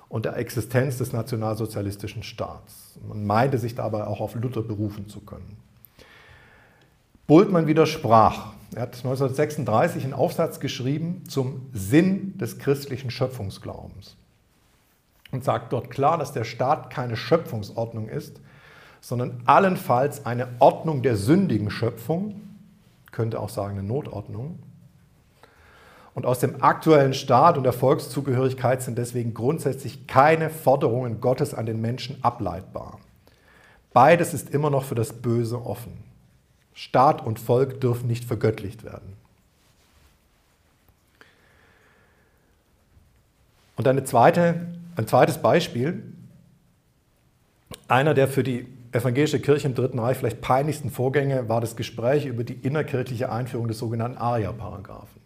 und 0.09 0.25
der 0.25 0.37
Existenz 0.37 0.97
des 0.97 1.11
nationalsozialistischen 1.11 2.23
Staats. 2.23 2.99
Man 3.07 3.25
meinte 3.25 3.57
sich 3.57 3.75
dabei 3.75 4.05
auch 4.05 4.21
auf 4.21 4.35
Luther 4.35 4.61
berufen 4.61 5.09
zu 5.09 5.21
können. 5.21 5.57
Bultmann 7.25 7.67
widersprach. 7.67 8.53
Er 8.75 8.83
hat 8.83 8.95
1936 8.95 10.03
einen 10.03 10.13
Aufsatz 10.13 10.59
geschrieben 10.59 11.23
zum 11.27 11.69
Sinn 11.73 12.37
des 12.37 12.59
christlichen 12.59 13.11
Schöpfungsglaubens 13.11 14.15
und 15.31 15.43
sagt 15.43 15.73
dort 15.73 15.89
klar, 15.89 16.17
dass 16.17 16.31
der 16.31 16.43
Staat 16.43 16.89
keine 16.89 17.15
Schöpfungsordnung 17.15 18.07
ist, 18.07 18.39
sondern 19.01 19.41
allenfalls 19.45 20.25
eine 20.25 20.47
Ordnung 20.59 21.01
der 21.01 21.17
sündigen 21.17 21.69
Schöpfung, 21.69 22.41
könnte 23.11 23.39
auch 23.39 23.49
sagen 23.49 23.77
eine 23.77 23.87
Notordnung. 23.87 24.59
Und 26.15 26.25
aus 26.25 26.39
dem 26.39 26.61
aktuellen 26.63 27.13
Staat 27.13 27.57
und 27.57 27.63
der 27.63 27.73
Volkszugehörigkeit 27.73 28.81
sind 28.81 28.97
deswegen 28.97 29.33
grundsätzlich 29.33 30.07
keine 30.07 30.49
Forderungen 30.49 31.19
Gottes 31.19 31.53
an 31.53 31.65
den 31.65 31.81
Menschen 31.81 32.23
ableitbar. 32.23 32.99
Beides 33.93 34.33
ist 34.33 34.51
immer 34.51 34.69
noch 34.69 34.83
für 34.83 34.95
das 34.95 35.13
Böse 35.13 35.65
offen. 35.65 36.12
Staat 36.73 37.25
und 37.25 37.39
Volk 37.39 37.81
dürfen 37.81 38.07
nicht 38.07 38.25
vergöttlicht 38.25 38.83
werden. 38.83 39.13
Und 43.75 43.87
eine 43.87 44.03
zweite, 44.03 44.67
ein 44.95 45.07
zweites 45.07 45.39
Beispiel, 45.39 46.03
einer 47.87 48.13
der 48.13 48.27
für 48.27 48.43
die 48.43 48.67
evangelische 48.91 49.39
Kirche 49.39 49.67
im 49.67 49.75
Dritten 49.75 49.99
Reich 49.99 50.17
vielleicht 50.17 50.41
peinlichsten 50.41 50.89
Vorgänge 50.89 51.49
war 51.49 51.61
das 51.61 51.75
Gespräch 51.75 52.25
über 52.25 52.43
die 52.43 52.53
innerkirchliche 52.53 53.31
Einführung 53.31 53.67
des 53.67 53.79
sogenannten 53.79 54.17
Aria-Paragraphen. 54.17 55.21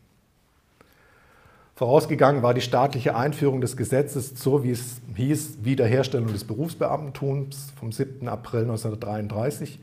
Vorausgegangen 1.76 2.42
war 2.42 2.56
die 2.56 2.62
staatliche 2.62 3.16
Einführung 3.16 3.62
des 3.62 3.78
Gesetzes 3.78 4.34
zur, 4.34 4.64
wie 4.64 4.72
es 4.72 5.00
hieß, 5.16 5.64
Wiederherstellung 5.64 6.32
des 6.32 6.44
Berufsbeamtentums 6.44 7.74
vom 7.80 7.92
7. 7.92 8.28
April 8.28 8.62
1933 8.62 9.80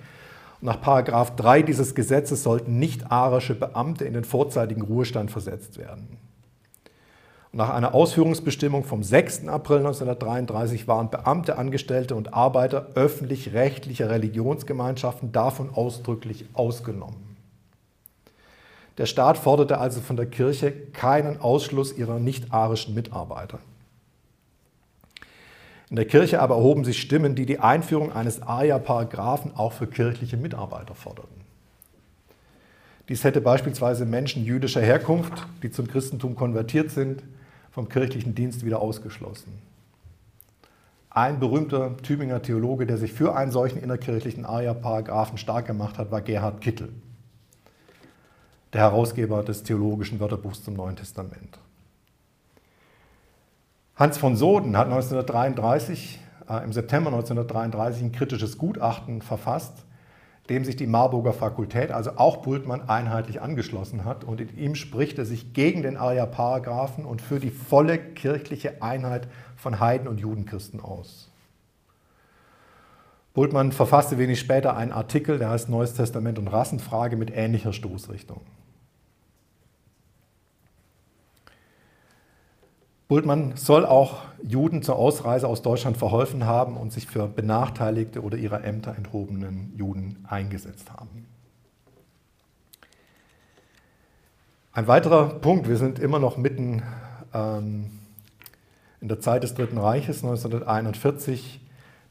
nach 0.65 0.81
Paragraph 0.81 1.37
3 1.37 1.61
dieses 1.61 1.95
Gesetzes 1.95 2.43
sollten 2.43 2.79
nicht-arische 2.79 3.55
Beamte 3.55 4.07
in 4.07 4.15
den 4.15 4.25
vorzeitigen 4.25 4.81
Ruhestand 4.81 5.31
versetzt 5.31 5.77
werden. 5.77 6.17
Nach 7.53 7.69
einer 7.69 7.95
Ausführungsbestimmung 7.95 8.83
vom 8.83 9.03
6. 9.03 9.47
April 9.47 9.79
1933 9.79 10.89
waren 10.89 11.11
Beamte, 11.11 11.59
Angestellte 11.59 12.15
und 12.15 12.33
Arbeiter 12.33 12.89
öffentlich-rechtlicher 12.95 14.09
Religionsgemeinschaften 14.09 15.33
davon 15.33 15.69
ausdrücklich 15.69 16.47
ausgenommen. 16.55 17.37
Der 18.97 19.05
Staat 19.05 19.37
forderte 19.37 19.77
also 19.77 20.01
von 20.01 20.17
der 20.17 20.27
Kirche 20.27 20.73
keinen 20.73 21.43
Ausschluss 21.43 21.93
ihrer 21.93 22.19
nicht-arischen 22.19 22.95
Mitarbeiter. 22.95 23.59
In 25.95 25.97
der 25.97 26.07
Kirche 26.07 26.43
aber 26.43 26.57
erhoben 26.57 26.83
sich 26.85 27.01
Stimmen, 27.01 27.37
die 27.37 27.47
die 27.47 27.61
Einführung 27.61 28.13
eines 28.13 28.43
ARIA-Paragraphen 28.43 29.53
auch 29.55 29.73
für 29.73 29.87
kirchliche 29.87 30.37
Mitarbeiter 30.37 30.97
forderten. 30.97 31.41
Dies 33.09 33.23
hätte 33.23 33.41
beispielsweise 33.41 34.05
Menschen 34.05 34.45
jüdischer 34.45 34.81
Herkunft, 34.81 35.47
die 35.63 35.71
zum 35.71 35.87
Christentum 35.87 36.35
konvertiert 36.35 36.91
sind, 36.91 37.23
vom 37.71 37.89
kirchlichen 37.89 38.35
Dienst 38.35 38.65
wieder 38.65 38.81
ausgeschlossen. 38.81 39.53
Ein 41.11 41.39
berühmter 41.39 41.97
Tübinger 41.99 42.43
Theologe, 42.43 42.87
der 42.87 42.99
sich 42.99 43.13
für 43.13 43.37
einen 43.37 43.53
solchen 43.53 43.81
innerkirchlichen 43.81 44.45
ARIA-Paragraphen 44.45 45.39
stark 45.39 45.69
gemacht 45.69 45.97
hat, 45.97 46.11
war 46.11 46.23
Gerhard 46.23 46.61
Kittel, 46.61 46.89
der 48.73 48.81
Herausgeber 48.81 49.45
des 49.45 49.63
theologischen 49.63 50.19
Wörterbuchs 50.19 50.65
zum 50.65 50.75
Neuen 50.75 50.97
Testament. 50.97 51.57
Hans 53.97 54.19
von 54.19 54.35
Soden 54.35 54.77
hat 54.77 54.87
1933, 54.87 56.19
äh, 56.49 56.65
im 56.65 56.73
September 56.73 57.11
1933 57.13 58.03
ein 58.03 58.13
kritisches 58.13 58.59
Gutachten 58.59 59.23
verfasst, 59.23 59.85
dem 60.49 60.65
sich 60.65 60.75
die 60.75 60.89
Marburger 60.89 61.33
Fakultät, 61.33 61.93
also 61.93 62.17
auch 62.17 62.39
Bultmann, 62.39 62.89
einheitlich 62.89 63.41
angeschlossen 63.41 64.05
hat. 64.05 64.25
Und 64.25 64.41
in 64.41 64.59
ihm 64.59 64.75
spricht 64.75 65.19
er 65.19 65.25
sich 65.25 65.55
gegen 65.55 65.83
den 65.83 65.97
Arya-Paragraphen 65.97 67.05
und 67.05 67.23
für 67.23 67.39
die 67.39 67.51
volle 67.51 67.99
kirchliche 67.99 68.83
Einheit 68.83 69.29
von 69.57 69.79
Heiden 69.79 70.09
und 70.09 70.19
Judenchristen 70.19 70.81
aus. 70.81 71.31
Bultmann 73.33 73.71
verfasste 73.71 74.19
wenig 74.19 74.41
später 74.41 74.77
einen 74.77 74.93
Artikel, 74.93 75.39
der 75.39 75.51
heißt 75.51 75.69
Neues 75.69 75.95
Testament 75.95 76.39
und 76.41 76.49
Rassenfrage 76.49 77.17
mit 77.17 77.31
ähnlicher 77.35 77.73
Stoßrichtung. 77.73 78.41
Bultmann 83.07 83.57
soll 83.57 83.85
auch 83.85 84.23
Juden 84.43 84.83
zur 84.83 84.97
Ausreise 84.97 85.47
aus 85.47 85.61
Deutschland 85.61 85.97
verholfen 85.97 86.47
haben 86.47 86.77
und 86.77 86.93
sich 86.93 87.07
für 87.07 87.27
benachteiligte 87.27 88.23
oder 88.23 88.39
ihrer 88.39 88.65
Ämter 88.65 88.95
enthobenen 88.97 89.75
Juden 89.77 90.25
eingesetzt 90.29 90.91
haben. 90.91 91.27
Ein 94.73 94.87
weiterer 94.87 95.29
Punkt, 95.29 95.69
wir 95.69 95.77
sind 95.77 95.99
immer 95.99 96.19
noch 96.19 96.37
mitten 96.37 96.83
ähm, 97.33 97.91
in 99.01 99.09
der 99.09 99.21
Zeit 99.21 99.43
des 99.43 99.55
Dritten 99.55 99.79
Reiches 99.79 100.25
1941, 100.25 101.61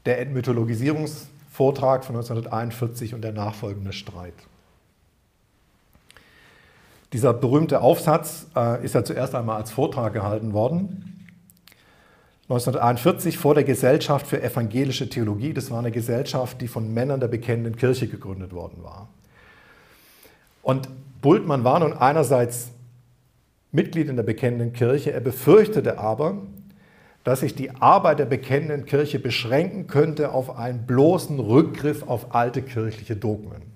der 0.06 0.20
Entmythologisierungsvortrag 0.20 2.04
von 2.04 2.14
1941 2.14 3.14
und 3.14 3.22
der 3.22 3.32
nachfolgende 3.32 3.92
Streit. 3.92 4.34
Dieser 7.14 7.32
berühmte 7.32 7.80
Aufsatz 7.80 8.48
äh, 8.56 8.84
ist 8.84 8.96
ja 8.96 9.04
zuerst 9.04 9.36
einmal 9.36 9.58
als 9.58 9.70
Vortrag 9.70 10.12
gehalten 10.12 10.52
worden. 10.52 11.28
1941 12.48 13.38
vor 13.38 13.54
der 13.54 13.62
Gesellschaft 13.62 14.26
für 14.26 14.42
evangelische 14.42 15.08
Theologie. 15.08 15.54
Das 15.54 15.70
war 15.70 15.78
eine 15.78 15.92
Gesellschaft, 15.92 16.60
die 16.60 16.66
von 16.66 16.92
Männern 16.92 17.20
der 17.20 17.28
bekennenden 17.28 17.76
Kirche 17.76 18.08
gegründet 18.08 18.52
worden 18.52 18.82
war. 18.82 19.10
Und 20.64 20.88
Bultmann 21.22 21.62
war 21.62 21.78
nun 21.78 21.92
einerseits 21.92 22.72
Mitglied 23.70 24.08
in 24.08 24.16
der 24.16 24.24
bekennenden 24.24 24.72
Kirche, 24.72 25.12
er 25.12 25.20
befürchtete 25.20 25.98
aber, 25.98 26.38
dass 27.22 27.40
sich 27.40 27.54
die 27.54 27.70
Arbeit 27.76 28.18
der 28.18 28.26
bekennenden 28.26 28.86
Kirche 28.86 29.20
beschränken 29.20 29.86
könnte 29.86 30.32
auf 30.32 30.56
einen 30.58 30.84
bloßen 30.84 31.38
Rückgriff 31.38 32.02
auf 32.08 32.34
alte 32.34 32.60
kirchliche 32.60 33.14
Dogmen. 33.14 33.73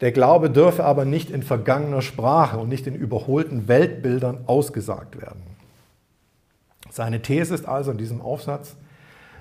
Der 0.00 0.12
Glaube 0.12 0.50
dürfe 0.50 0.84
aber 0.84 1.04
nicht 1.04 1.30
in 1.30 1.42
vergangener 1.42 2.02
Sprache 2.02 2.58
und 2.58 2.68
nicht 2.68 2.86
in 2.86 2.94
überholten 2.94 3.66
Weltbildern 3.66 4.44
ausgesagt 4.46 5.20
werden. 5.20 5.42
Seine 6.90 7.20
These 7.20 7.54
ist 7.54 7.66
also 7.66 7.90
in 7.90 7.98
diesem 7.98 8.20
Aufsatz, 8.20 8.76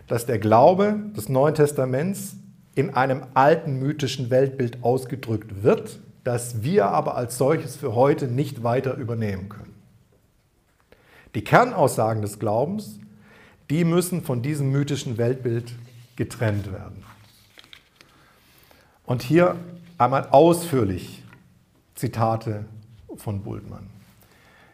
dass 0.08 0.26
der 0.26 0.40
Glaube 0.40 1.00
des 1.16 1.30
Neuen 1.30 1.54
Testaments 1.54 2.38
in 2.76 2.94
einem 2.94 3.24
alten 3.34 3.80
mythischen 3.80 4.30
Weltbild 4.30 4.84
ausgedrückt 4.84 5.64
wird, 5.64 6.00
das 6.24 6.64
wir 6.64 6.88
aber 6.88 7.16
als 7.16 7.38
solches 7.38 7.76
für 7.76 7.96
heute 7.96 8.28
nicht 8.28 8.64
weiter 8.64 8.96
übernehmen 8.96 9.50
können. 9.50 9.76
Die 11.36 11.44
Kernaussagen 11.44 12.22
des 12.22 12.40
Glaubens, 12.40 13.00
die 13.70 13.84
müssen 13.84 14.24
von 14.24 14.42
diesem 14.42 14.72
mythischen 14.72 15.18
Weltbild 15.18 15.74
getrennt 16.16 16.72
werden. 16.72 17.04
Und 19.06 19.22
hier 19.22 19.56
einmal 19.98 20.28
ausführlich 20.30 21.24
Zitate 21.96 22.66
von 23.16 23.42
Bultmann. 23.42 23.88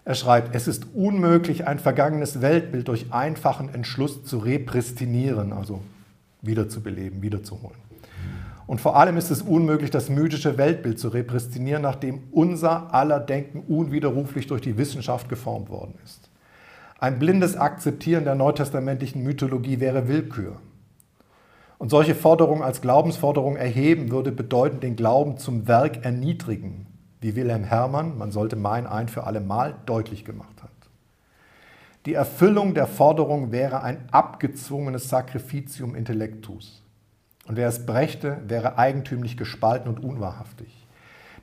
Er 0.06 0.16
schreibt, 0.16 0.54
es 0.54 0.68
ist 0.68 0.88
unmöglich, 0.94 1.66
ein 1.66 1.80
vergangenes 1.80 2.42
Weltbild 2.42 2.90
durch 2.90 3.14
einfachen 3.14 3.74
Entschluss 3.74 4.26
zu 4.26 4.38
repristinieren, 4.40 5.54
also 5.54 5.82
wiederzubeleben, 6.42 7.22
wiederzuholen. 7.22 7.78
Und 8.68 8.82
vor 8.82 8.98
allem 8.98 9.18
ist 9.18 9.32
es 9.32 9.42
unmöglich, 9.42 9.92
das 9.92 10.10
mythische 10.10 10.58
Weltbild 10.58 11.00
zu 11.00 11.10
repristinieren, 11.10 11.82
nachdem 11.82 12.24
unser 12.32 12.94
aller 12.94 13.20
Denken 13.20 13.60
unwiderruflich 13.62 14.48
durch 14.48 14.62
die 14.62 14.78
Wissenschaft 14.78 15.30
geformt 15.30 15.70
worden 15.70 15.96
ist. 16.04 16.30
Ein 17.00 17.20
blindes 17.20 17.56
Akzeptieren 17.56 18.24
der 18.24 18.36
neutestamentlichen 18.36 19.24
Mythologie 19.24 19.80
wäre 19.80 20.08
Willkür. 20.08 20.58
Und 21.84 21.90
solche 21.90 22.16
Forderungen 22.16 22.62
als 22.62 22.80
Glaubensforderung 22.80 23.58
erheben 23.58 24.10
würde 24.10 24.32
bedeuten, 24.32 24.80
den 24.80 24.96
Glauben 24.96 25.36
zum 25.36 25.68
Werk 25.68 26.06
erniedrigen, 26.06 26.86
wie 27.20 27.36
Wilhelm 27.36 27.66
Herrmann, 27.66 28.18
man 28.18 28.32
sollte 28.32 28.56
meinen, 28.56 28.88
ein 28.88 29.10
für 29.10 29.26
alle 29.26 29.42
Mal 29.42 29.76
deutlich 29.86 30.24
gemacht 30.24 30.64
hat. 30.64 30.72
Die 32.06 32.14
Erfüllung 32.14 32.74
der 32.74 32.88
Forderung 32.88 33.52
wäre 33.52 33.84
ein 33.84 33.98
abgezwungenes 34.12 35.10
Sacrificium 35.10 35.94
intellectus. 35.94 36.82
Und 37.48 37.58
wer 37.58 37.68
es 37.68 37.86
brächte, 37.86 38.38
wäre 38.48 38.78
eigentümlich 38.78 39.36
gespalten 39.36 39.90
und 39.90 40.02
unwahrhaftig. 40.02 40.88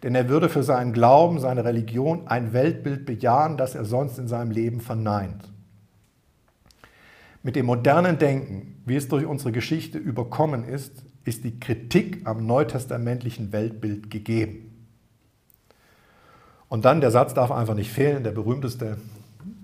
Denn 0.03 0.15
er 0.15 0.31
würde 0.31 0.49
für 0.49 0.63
seinen 0.63 0.95
Glauben, 0.95 1.39
seine 1.39 1.67
Religion 1.67 2.29
ein 2.29 2.55
Weltbild 2.55 3.05
bejahen, 3.05 3.59
das 3.59 3.75
er 3.75 3.85
sonst 3.85 4.19
in 4.19 4.27
seinem 4.27 4.53
Leben 4.53 4.81
verneint. 4.81 5.51
Mit 7.43 7.57
dem 7.57 7.67
modernen 7.67 8.19
Denken, 8.19 8.83
wie 8.85 8.97
es 8.97 9.09
durch 9.09 9.25
unsere 9.25 9.51
Geschichte 9.51 9.97
überkommen 9.97 10.65
ist, 10.65 11.05
ist 11.25 11.45
die 11.45 11.59
Kritik 11.59 12.21
am 12.25 12.47
neutestamentlichen 12.47 13.53
Weltbild 13.53 14.11
gegeben. 14.11 14.87
Und 16.69 16.85
dann, 16.85 17.01
der 17.01 17.11
Satz 17.11 17.33
darf 17.33 17.51
einfach 17.51 17.75
nicht 17.75 17.91
fehlen, 17.91 18.25
der 18.25 18.33
berühmteste, 18.33 18.99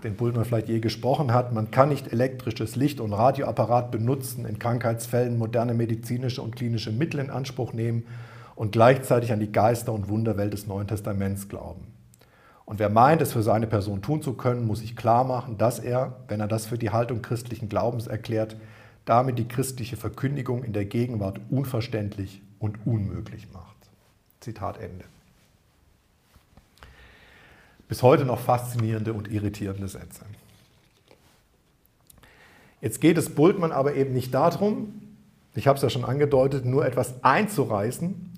den 0.03 0.17
Bultmann 0.17 0.45
vielleicht 0.45 0.69
je 0.69 0.81
gesprochen 0.81 1.35
hat, 1.35 1.53
man 1.53 1.71
kann 1.71 1.91
nicht 1.91 2.12
elektrisches 2.12 2.77
Licht 2.77 2.99
und 2.99 3.12
Radioapparat 3.12 3.91
benutzen, 3.91 4.47
in 4.47 4.59
Krankheitsfällen 4.59 5.37
moderne 5.37 5.75
medizinische 5.75 6.41
und 6.41 6.57
klinische 6.57 6.93
Mittel 6.93 7.21
in 7.21 7.31
Anspruch 7.31 7.75
nehmen 7.75 8.05
und 8.55 8.73
gleichzeitig 8.73 9.33
an 9.33 9.41
die 9.41 9.53
Geister- 9.53 9.93
und 9.93 10.09
Wunderwelt 10.09 10.55
des 10.55 10.67
Neuen 10.67 10.89
Testaments 10.89 11.49
glauben. 11.49 11.96
Und 12.66 12.81
wer 12.81 12.90
meint, 12.90 13.22
es 13.22 13.33
für 13.33 13.44
seine 13.44 13.68
Person 13.68 14.02
tun 14.02 14.20
zu 14.20 14.35
können, 14.35 14.66
muss 14.66 14.81
sich 14.81 14.96
klar 14.96 15.24
machen, 15.24 15.57
dass 15.57 15.79
er, 15.79 16.16
wenn 16.29 16.40
er 16.40 16.48
das 16.48 16.66
für 16.66 16.76
die 16.76 16.90
Haltung 16.90 17.22
christlichen 17.22 17.68
Glaubens 17.68 18.09
erklärt, 18.09 18.57
damit 19.05 19.38
die 19.38 19.46
christliche 19.46 19.96
Verkündigung 19.96 20.64
in 20.64 20.72
der 20.72 20.85
Gegenwart 20.85 21.40
unverständlich 21.48 22.42
und 22.59 22.85
unmöglich 22.85 23.46
macht. 23.52 23.76
Zitat 24.40 24.79
Ende. 24.79 25.05
Bis 27.88 28.02
heute 28.02 28.24
noch 28.24 28.40
faszinierende 28.40 29.12
und 29.12 29.31
irritierende 29.31 29.87
Sätze. 29.87 30.24
Jetzt 32.81 33.00
geht 33.00 33.16
es 33.16 33.33
Bultmann 33.33 33.70
aber 33.70 33.94
eben 33.94 34.12
nicht 34.12 34.35
darum, 34.35 35.02
ich 35.55 35.68
habe 35.68 35.76
es 35.76 35.83
ja 35.83 35.88
schon 35.88 36.05
angedeutet, 36.05 36.64
nur 36.64 36.85
etwas 36.85 37.22
einzureißen, 37.22 38.36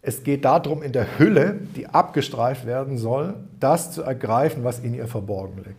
es 0.00 0.22
geht 0.22 0.44
darum, 0.44 0.82
in 0.82 0.92
der 0.92 1.18
Hülle, 1.18 1.60
die 1.74 1.86
abgestreift 1.86 2.66
werden 2.66 2.98
soll, 2.98 3.34
das 3.58 3.92
zu 3.92 4.02
ergreifen, 4.02 4.64
was 4.64 4.78
in 4.78 4.94
ihr 4.94 5.08
verborgen 5.08 5.58
liegt. 5.58 5.76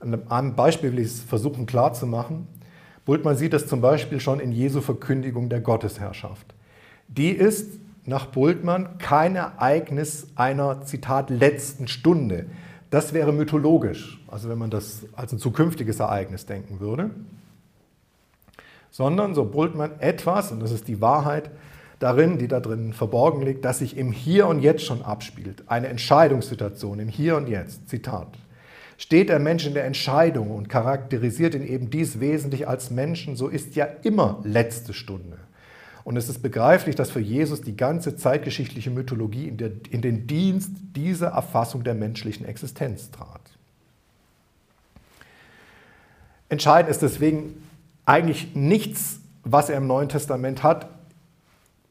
An 0.00 0.28
einem 0.30 0.56
Beispiel 0.56 0.92
will 0.92 0.98
ich 1.00 1.08
es 1.08 1.20
versuchen 1.20 1.66
klarzumachen. 1.66 2.48
Bultmann 3.04 3.36
sieht 3.36 3.52
das 3.52 3.66
zum 3.66 3.80
Beispiel 3.80 4.20
schon 4.20 4.40
in 4.40 4.52
Jesu 4.52 4.80
Verkündigung 4.80 5.48
der 5.48 5.60
Gottesherrschaft. 5.60 6.54
Die 7.08 7.30
ist 7.30 7.78
nach 8.04 8.26
Bultmann 8.26 8.98
kein 8.98 9.36
Ereignis 9.36 10.26
einer, 10.34 10.82
Zitat, 10.82 11.30
letzten 11.30 11.86
Stunde. 11.86 12.46
Das 12.90 13.12
wäre 13.12 13.32
mythologisch, 13.32 14.20
also 14.28 14.48
wenn 14.48 14.58
man 14.58 14.70
das 14.70 15.06
als 15.14 15.32
ein 15.32 15.38
zukünftiges 15.38 16.00
Ereignis 16.00 16.46
denken 16.46 16.80
würde. 16.80 17.10
Sondern, 18.90 19.34
so 19.34 19.44
Bultmann, 19.44 19.92
etwas, 20.00 20.50
und 20.52 20.60
das 20.60 20.72
ist 20.72 20.88
die 20.88 21.00
Wahrheit, 21.00 21.50
darin, 22.02 22.38
die 22.38 22.48
da 22.48 22.60
drin 22.60 22.92
verborgen 22.92 23.42
liegt, 23.42 23.64
dass 23.64 23.78
sich 23.78 23.96
im 23.96 24.12
Hier 24.12 24.46
und 24.46 24.60
Jetzt 24.60 24.84
schon 24.84 25.02
abspielt. 25.02 25.64
Eine 25.66 25.88
Entscheidungssituation 25.88 26.98
im 26.98 27.08
Hier 27.08 27.36
und 27.36 27.48
Jetzt. 27.48 27.88
Zitat. 27.88 28.28
Steht 28.98 29.28
der 29.28 29.38
Mensch 29.38 29.66
in 29.66 29.74
der 29.74 29.84
Entscheidung 29.84 30.50
und 30.50 30.68
charakterisiert 30.68 31.54
ihn 31.54 31.66
eben 31.66 31.90
dies 31.90 32.20
wesentlich 32.20 32.68
als 32.68 32.90
Menschen, 32.90 33.36
so 33.36 33.48
ist 33.48 33.74
ja 33.74 33.86
immer 34.02 34.40
letzte 34.44 34.94
Stunde. 34.94 35.38
Und 36.04 36.16
es 36.16 36.28
ist 36.28 36.42
begreiflich, 36.42 36.96
dass 36.96 37.10
für 37.10 37.20
Jesus 37.20 37.62
die 37.62 37.76
ganze 37.76 38.16
zeitgeschichtliche 38.16 38.90
Mythologie 38.90 39.48
in, 39.48 39.56
der, 39.56 39.70
in 39.90 40.02
den 40.02 40.26
Dienst 40.26 40.70
dieser 40.96 41.28
Erfassung 41.28 41.84
der 41.84 41.94
menschlichen 41.94 42.44
Existenz 42.44 43.10
trat. 43.10 43.40
Entscheidend 46.48 46.90
ist 46.90 47.02
deswegen 47.02 47.62
eigentlich 48.04 48.54
nichts, 48.54 49.20
was 49.44 49.70
er 49.70 49.78
im 49.78 49.86
Neuen 49.86 50.08
Testament 50.08 50.62
hat, 50.62 50.88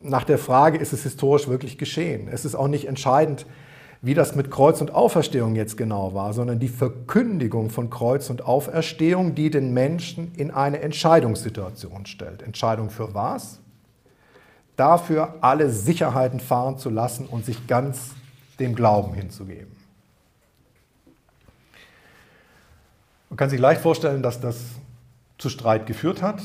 nach 0.04 0.24
der 0.24 0.38
Frage, 0.38 0.78
ist 0.78 0.94
es 0.94 1.04
historisch 1.04 1.48
wirklich 1.48 1.78
geschehen? 1.78 2.28
Es 2.32 2.46
ist 2.46 2.56
auch 2.56 2.68
nicht 2.68 2.88
entscheidend, 2.88 3.46
wie 4.02 4.14
das 4.16 4.36
mit 4.36 4.50
Kreuz 4.50 4.82
und 4.82 4.92
Auferstehung 4.92 5.56
jetzt 5.56 5.78
genau 5.78 6.14
war, 6.14 6.34
sondern 6.34 6.60
die 6.60 6.68
Verkündigung 6.68 7.70
von 7.70 7.90
Kreuz 7.90 8.30
und 8.32 8.44
Auferstehung, 8.44 9.36
die 9.36 9.52
den 9.52 9.74
Menschen 9.74 10.34
in 10.36 10.50
eine 10.50 10.82
Entscheidungssituation 10.82 12.08
stellt. 12.08 12.42
Entscheidung 12.42 12.90
für 12.90 13.14
was? 13.14 13.60
Dafür 14.76 15.36
alle 15.42 15.70
Sicherheiten 15.70 16.40
fahren 16.40 16.80
zu 16.80 16.90
lassen 16.90 17.28
und 17.28 17.46
sich 17.46 17.68
ganz 17.68 18.12
dem 18.60 18.74
Glauben 18.74 19.14
hinzugeben. 19.14 19.76
Man 23.30 23.38
kann 23.38 23.50
sich 23.50 23.60
leicht 23.60 23.82
vorstellen, 23.82 24.24
dass 24.24 24.42
das 24.42 24.58
zu 25.38 25.50
Streit 25.50 25.86
geführt 25.86 26.22
hat 26.22 26.42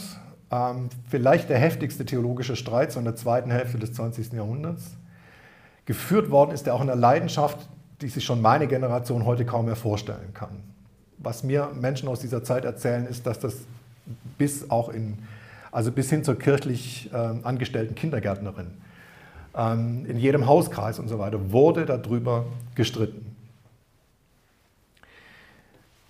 ähm, 0.50 0.88
vielleicht 1.08 1.48
der 1.48 1.58
heftigste 1.58 2.04
theologische 2.04 2.56
Streit 2.56 2.92
so 2.92 2.98
in 2.98 3.04
der 3.04 3.16
zweiten 3.16 3.50
Hälfte 3.50 3.78
des 3.78 3.92
20. 3.94 4.32
Jahrhunderts. 4.32 4.96
Geführt 5.84 6.30
worden 6.30 6.52
ist 6.52 6.66
er 6.66 6.74
auch 6.74 6.80
in 6.80 6.90
einer 6.90 7.00
Leidenschaft, 7.00 7.68
die 8.00 8.08
sich 8.08 8.24
schon 8.24 8.42
meine 8.42 8.66
Generation 8.66 9.24
heute 9.24 9.44
kaum 9.44 9.66
mehr 9.66 9.76
vorstellen 9.76 10.34
kann. 10.34 10.62
Was 11.18 11.42
mir 11.42 11.70
Menschen 11.74 12.08
aus 12.08 12.20
dieser 12.20 12.44
Zeit 12.44 12.64
erzählen, 12.64 13.06
ist, 13.06 13.26
dass 13.26 13.40
das 13.40 13.56
bis 14.38 14.70
auch 14.70 14.88
in, 14.88 15.18
also 15.72 15.90
bis 15.90 16.10
hin 16.10 16.22
zur 16.22 16.38
kirchlich 16.38 17.10
äh, 17.12 17.16
angestellten 17.16 17.94
Kindergärtnerin, 17.94 18.72
ähm, 19.56 20.04
in 20.06 20.18
jedem 20.18 20.46
Hauskreis 20.46 20.98
und 20.98 21.08
so 21.08 21.18
weiter, 21.18 21.50
wurde 21.50 21.86
darüber 21.86 22.44
gestritten. 22.74 23.34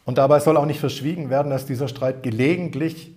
Und 0.04 0.18
dabei 0.18 0.40
soll 0.40 0.56
auch 0.56 0.66
nicht 0.66 0.80
verschwiegen 0.80 1.30
werden, 1.30 1.50
dass 1.50 1.66
dieser 1.66 1.88
Streit 1.88 2.22
gelegentlich 2.22 3.15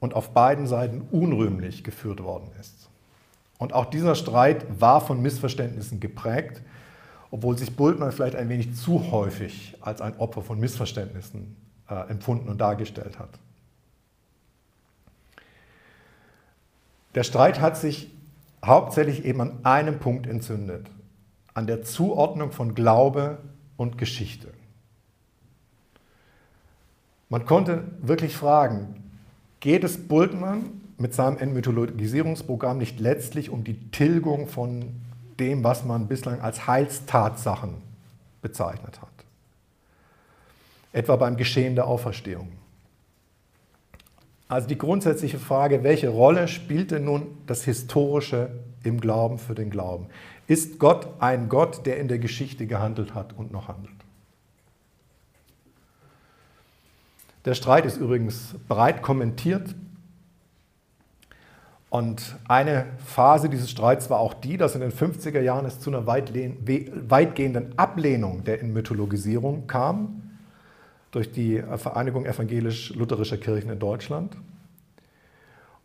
und 0.00 0.14
auf 0.14 0.30
beiden 0.30 0.66
Seiten 0.66 1.02
unrühmlich 1.12 1.84
geführt 1.84 2.22
worden 2.22 2.50
ist. 2.58 2.88
Und 3.58 3.74
auch 3.74 3.84
dieser 3.84 4.14
Streit 4.14 4.80
war 4.80 5.00
von 5.00 5.20
Missverständnissen 5.20 6.00
geprägt, 6.00 6.62
obwohl 7.30 7.56
sich 7.56 7.76
Bultmann 7.76 8.10
vielleicht 8.10 8.34
ein 8.34 8.48
wenig 8.48 8.74
zu 8.74 9.12
häufig 9.12 9.76
als 9.80 10.00
ein 10.00 10.16
Opfer 10.16 10.42
von 10.42 10.58
Missverständnissen 10.58 11.56
äh, 11.88 11.94
empfunden 12.10 12.48
und 12.48 12.58
dargestellt 12.58 13.18
hat. 13.18 13.28
Der 17.14 17.22
Streit 17.22 17.60
hat 17.60 17.76
sich 17.76 18.10
hauptsächlich 18.64 19.24
eben 19.24 19.40
an 19.40 19.58
einem 19.64 19.98
Punkt 19.98 20.26
entzündet, 20.26 20.86
an 21.54 21.66
der 21.66 21.82
Zuordnung 21.82 22.52
von 22.52 22.74
Glaube 22.74 23.38
und 23.76 23.98
Geschichte. 23.98 24.48
Man 27.28 27.44
konnte 27.44 27.84
wirklich 28.00 28.36
fragen, 28.36 29.09
geht 29.60 29.84
es 29.84 30.08
Bultmann 30.08 30.80
mit 30.98 31.14
seinem 31.14 31.38
Entmythologisierungsprogramm 31.38 32.78
nicht 32.78 32.98
letztlich 33.00 33.50
um 33.50 33.64
die 33.64 33.90
Tilgung 33.90 34.48
von 34.48 35.00
dem, 35.38 35.64
was 35.64 35.84
man 35.84 36.08
bislang 36.08 36.40
als 36.40 36.66
Heilstatsachen 36.66 37.74
bezeichnet 38.42 39.00
hat. 39.00 39.08
Etwa 40.92 41.16
beim 41.16 41.36
Geschehen 41.36 41.74
der 41.74 41.86
Auferstehung. 41.86 42.48
Also 44.48 44.66
die 44.66 44.78
grundsätzliche 44.78 45.38
Frage, 45.38 45.84
welche 45.84 46.08
Rolle 46.08 46.48
spielte 46.48 46.98
nun 46.98 47.38
das 47.46 47.64
Historische 47.64 48.50
im 48.82 49.00
Glauben 49.00 49.38
für 49.38 49.54
den 49.54 49.70
Glauben? 49.70 50.06
Ist 50.48 50.80
Gott 50.80 51.06
ein 51.20 51.48
Gott, 51.48 51.86
der 51.86 51.98
in 51.98 52.08
der 52.08 52.18
Geschichte 52.18 52.66
gehandelt 52.66 53.14
hat 53.14 53.32
und 53.38 53.52
noch 53.52 53.68
handelt? 53.68 53.99
Der 57.44 57.54
Streit 57.54 57.86
ist 57.86 57.96
übrigens 57.96 58.54
breit 58.68 59.02
kommentiert. 59.02 59.74
Und 61.88 62.36
eine 62.46 62.86
Phase 63.04 63.48
dieses 63.48 63.70
Streits 63.70 64.10
war 64.10 64.20
auch 64.20 64.34
die, 64.34 64.56
dass 64.56 64.74
in 64.74 64.80
den 64.80 64.92
50er 64.92 65.40
Jahren 65.40 65.66
es 65.66 65.80
zu 65.80 65.90
einer 65.90 66.06
weitgehenden 66.06 67.78
Ablehnung 67.78 68.44
der 68.44 68.62
Mythologisierung 68.62 69.66
kam 69.66 70.22
durch 71.10 71.32
die 71.32 71.60
Vereinigung 71.76 72.26
evangelisch-lutherischer 72.26 73.38
Kirchen 73.38 73.70
in 73.70 73.80
Deutschland. 73.80 74.36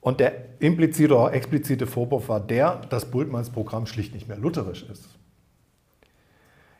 Und 0.01 0.19
der 0.19 0.33
implizite 0.59 1.15
oder 1.15 1.33
explizite 1.33 1.87
Vorwurf 1.87 2.29
war 2.29 2.39
der, 2.39 2.81
dass 2.89 3.09
Bultmanns 3.09 3.49
Programm 3.49 3.87
schlicht 3.87 4.13
nicht 4.13 4.27
mehr 4.27 4.37
lutherisch 4.37 4.83
ist. 4.83 5.09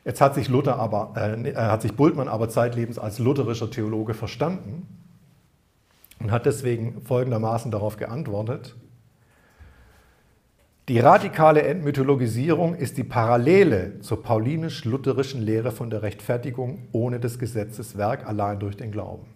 Jetzt 0.06 0.20
hat 0.20 0.36
sich, 0.36 0.48
Luther 0.48 0.78
aber, 0.78 1.14
äh, 1.16 1.54
hat 1.56 1.82
sich 1.82 1.94
Bultmann 1.94 2.28
aber 2.28 2.48
zeitlebens 2.48 2.96
als 2.96 3.18
lutherischer 3.18 3.72
Theologe 3.72 4.14
verstanden 4.14 4.86
und 6.20 6.30
hat 6.30 6.46
deswegen 6.46 7.02
folgendermaßen 7.02 7.72
darauf 7.72 7.96
geantwortet. 7.96 8.76
Die 10.88 11.00
radikale 11.00 11.62
Entmythologisierung 11.62 12.76
ist 12.76 12.96
die 12.98 13.02
Parallele 13.02 13.98
zur 13.98 14.22
paulinisch-lutherischen 14.22 15.42
Lehre 15.42 15.72
von 15.72 15.90
der 15.90 16.02
Rechtfertigung 16.02 16.86
ohne 16.92 17.18
des 17.18 17.40
Gesetzes 17.40 17.98
Werk 17.98 18.28
allein 18.28 18.60
durch 18.60 18.76
den 18.76 18.92
Glauben. 18.92 19.26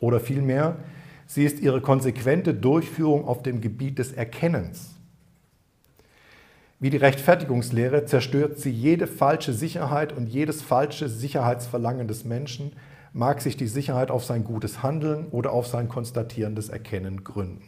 Oder 0.00 0.20
vielmehr, 0.20 0.76
Sie 1.24 1.44
ist 1.44 1.60
ihre 1.60 1.80
konsequente 1.80 2.52
Durchführung 2.52 3.26
auf 3.26 3.42
dem 3.42 3.62
Gebiet 3.62 3.98
des 3.98 4.12
Erkennens. 4.12 4.99
Wie 6.80 6.88
die 6.88 6.96
Rechtfertigungslehre 6.96 8.06
zerstört 8.06 8.58
sie 8.58 8.70
jede 8.70 9.06
falsche 9.06 9.52
Sicherheit 9.52 10.14
und 10.14 10.28
jedes 10.28 10.62
falsche 10.62 11.10
Sicherheitsverlangen 11.10 12.08
des 12.08 12.24
Menschen, 12.24 12.72
mag 13.12 13.42
sich 13.42 13.58
die 13.58 13.66
Sicherheit 13.66 14.10
auf 14.10 14.24
sein 14.24 14.44
gutes 14.44 14.82
Handeln 14.82 15.26
oder 15.30 15.52
auf 15.52 15.66
sein 15.66 15.88
konstatierendes 15.88 16.70
Erkennen 16.70 17.22
gründen. 17.22 17.62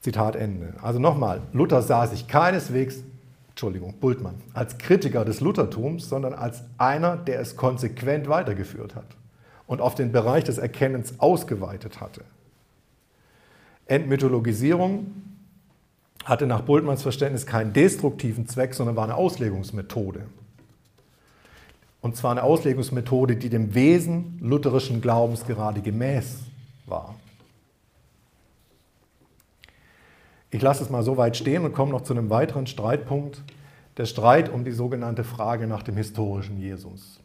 Zitat 0.00 0.34
Ende. 0.34 0.74
Also 0.82 0.98
nochmal, 0.98 1.42
Luther 1.52 1.82
sah 1.82 2.08
sich 2.08 2.26
keineswegs, 2.26 3.04
Entschuldigung, 3.50 3.94
Bultmann, 4.00 4.40
als 4.52 4.78
Kritiker 4.78 5.24
des 5.24 5.40
Luthertums, 5.40 6.08
sondern 6.08 6.34
als 6.34 6.64
einer, 6.78 7.16
der 7.16 7.38
es 7.38 7.54
konsequent 7.54 8.28
weitergeführt 8.28 8.96
hat 8.96 9.16
und 9.68 9.80
auf 9.80 9.94
den 9.94 10.10
Bereich 10.10 10.42
des 10.42 10.58
Erkennens 10.58 11.20
ausgeweitet 11.20 12.00
hatte. 12.00 12.22
Entmythologisierung 13.86 15.12
hatte 16.24 16.46
nach 16.46 16.62
Bultmanns 16.62 17.02
Verständnis 17.02 17.46
keinen 17.46 17.72
destruktiven 17.72 18.46
Zweck, 18.46 18.74
sondern 18.74 18.96
war 18.96 19.04
eine 19.04 19.16
Auslegungsmethode. 19.16 20.26
Und 22.00 22.16
zwar 22.16 22.32
eine 22.32 22.42
Auslegungsmethode, 22.42 23.36
die 23.36 23.48
dem 23.48 23.74
Wesen 23.74 24.38
lutherischen 24.40 25.00
Glaubens 25.00 25.46
gerade 25.46 25.80
gemäß 25.80 26.40
war. 26.86 27.14
Ich 30.50 30.60
lasse 30.60 30.82
es 30.82 30.90
mal 30.90 31.02
so 31.02 31.16
weit 31.16 31.36
stehen 31.36 31.64
und 31.64 31.72
komme 31.72 31.92
noch 31.92 32.02
zu 32.02 32.12
einem 32.12 32.28
weiteren 32.28 32.66
Streitpunkt, 32.66 33.42
der 33.96 34.06
Streit 34.06 34.48
um 34.48 34.64
die 34.64 34.72
sogenannte 34.72 35.24
Frage 35.24 35.66
nach 35.66 35.82
dem 35.82 35.96
historischen 35.96 36.58
Jesus. 36.58 37.20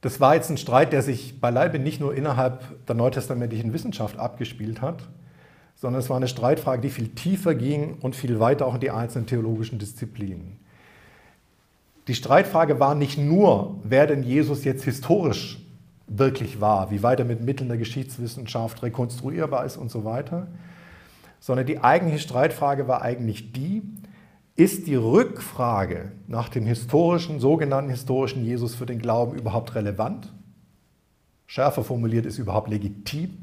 Das 0.00 0.20
war 0.20 0.34
jetzt 0.34 0.50
ein 0.50 0.58
Streit, 0.58 0.92
der 0.92 1.02
sich 1.02 1.40
beileibe 1.40 1.78
nicht 1.78 2.00
nur 2.00 2.14
innerhalb 2.14 2.86
der 2.86 2.94
neutestamentlichen 2.94 3.72
Wissenschaft 3.72 4.18
abgespielt 4.18 4.82
hat, 4.82 5.08
sondern 5.74 6.00
es 6.00 6.10
war 6.10 6.16
eine 6.16 6.28
Streitfrage, 6.28 6.82
die 6.82 6.90
viel 6.90 7.08
tiefer 7.08 7.54
ging 7.54 7.98
und 8.00 8.16
viel 8.16 8.40
weiter 8.40 8.66
auch 8.66 8.74
in 8.74 8.80
die 8.80 8.90
einzelnen 8.90 9.26
theologischen 9.26 9.78
Disziplinen. 9.78 10.58
Die 12.06 12.14
Streitfrage 12.14 12.80
war 12.80 12.94
nicht 12.94 13.18
nur, 13.18 13.78
wer 13.82 14.06
denn 14.06 14.22
Jesus 14.22 14.64
jetzt 14.64 14.84
historisch 14.84 15.60
wirklich 16.06 16.60
war, 16.60 16.90
wie 16.90 17.02
weit 17.02 17.20
er 17.20 17.24
mit 17.24 17.40
Mitteln 17.40 17.68
der 17.68 17.78
Geschichtswissenschaft 17.78 18.82
rekonstruierbar 18.82 19.64
ist 19.64 19.76
und 19.76 19.90
so 19.90 20.04
weiter, 20.04 20.48
sondern 21.40 21.66
die 21.66 21.82
eigentliche 21.82 22.20
Streitfrage 22.20 22.88
war 22.88 23.02
eigentlich 23.02 23.52
die, 23.52 23.82
ist 24.56 24.86
die 24.86 24.94
Rückfrage 24.94 26.12
nach 26.28 26.48
dem 26.48 26.64
historischen, 26.64 27.40
sogenannten 27.40 27.90
historischen 27.90 28.44
Jesus 28.44 28.74
für 28.74 28.86
den 28.86 28.98
Glauben 29.00 29.36
überhaupt 29.36 29.74
relevant? 29.74 30.32
Schärfer 31.46 31.84
formuliert, 31.84 32.24
ist 32.26 32.38
überhaupt 32.38 32.68
legitim? 32.68 33.38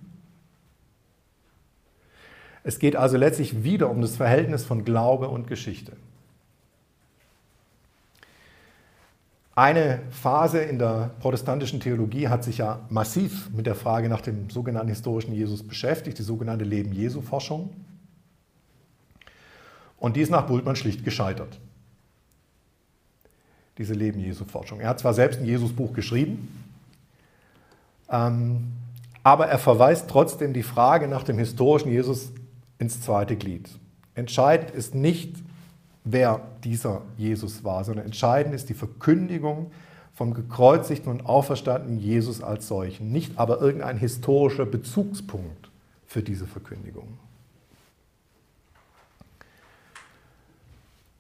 Es 2.64 2.80
geht 2.80 2.96
also 2.96 3.18
letztlich 3.18 3.64
wieder 3.64 3.90
um 3.90 4.02
das 4.02 4.16
Verhältnis 4.16 4.64
von 4.64 4.86
Glaube 4.86 5.30
und 5.30 5.48
Geschichte. 5.48 5.94
Eine 9.56 10.00
Phase 10.12 10.60
in 10.60 10.80
der 10.80 11.12
protestantischen 11.20 11.80
Theologie 11.80 12.30
hat 12.30 12.44
sich 12.44 12.60
ja 12.60 12.80
massiv 12.90 13.50
mit 13.52 13.66
der 13.66 13.76
Frage 13.76 14.08
nach 14.08 14.22
dem 14.22 14.50
sogenannten 14.50 14.90
historischen 14.90 15.34
Jesus 15.34 15.62
beschäftigt, 15.62 16.18
die 16.20 16.24
sogenannte 16.24 16.64
Leben 16.64 16.94
Jesu 16.94 17.22
Forschung. 17.22 17.70
Und 19.98 20.16
die 20.16 20.22
ist 20.22 20.32
nach 20.32 20.48
Bultmann 20.48 20.76
schlicht 20.76 21.04
gescheitert. 21.04 21.60
Diese 23.78 23.94
Leben 23.94 24.20
Jesu 24.20 24.46
Forschung. 24.46 24.80
Er 24.80 24.90
hat 24.90 25.00
zwar 25.00 25.14
selbst 25.14 25.40
ein 25.40 25.46
Jesus-Buch 25.46 25.94
geschrieben, 25.94 26.48
ähm, 28.10 28.72
aber 29.24 29.48
er 29.48 29.60
verweist 29.60 30.10
trotzdem 30.10 30.54
die 30.54 30.64
Frage 30.64 31.08
nach 31.08 31.24
dem 31.24 31.38
historischen 31.38 31.92
Jesus 31.92 32.32
ins 32.82 33.00
zweite 33.00 33.36
Glied. 33.38 33.70
Entscheidend 34.16 34.72
ist 34.72 34.96
nicht, 34.96 35.38
wer 36.04 36.42
dieser 36.64 37.04
Jesus 37.18 37.64
war, 37.64 37.84
sondern 37.84 38.06
entscheidend 38.06 38.56
ist 38.56 38.70
die 38.70 38.74
Verkündigung 38.74 39.72
vom 40.14 40.34
gekreuzigten 40.34 41.12
und 41.12 41.26
auferstandenen 41.26 42.00
Jesus 42.00 42.42
als 42.42 42.68
solchen, 42.68 43.12
nicht 43.12 43.38
aber 43.38 43.62
irgendein 43.62 43.98
historischer 43.98 44.66
Bezugspunkt 44.66 45.70
für 46.06 46.22
diese 46.22 46.48
Verkündigung. 46.48 47.18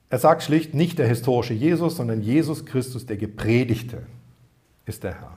Er 0.10 0.20
sagt 0.20 0.44
schlicht, 0.44 0.74
nicht 0.74 1.00
der 1.00 1.08
historische 1.08 1.54
Jesus, 1.54 1.96
sondern 1.96 2.22
Jesus 2.22 2.66
Christus, 2.66 3.06
der 3.06 3.16
Gepredigte, 3.16 4.04
ist 4.86 5.04
der 5.04 5.14
Herr. 5.14 5.32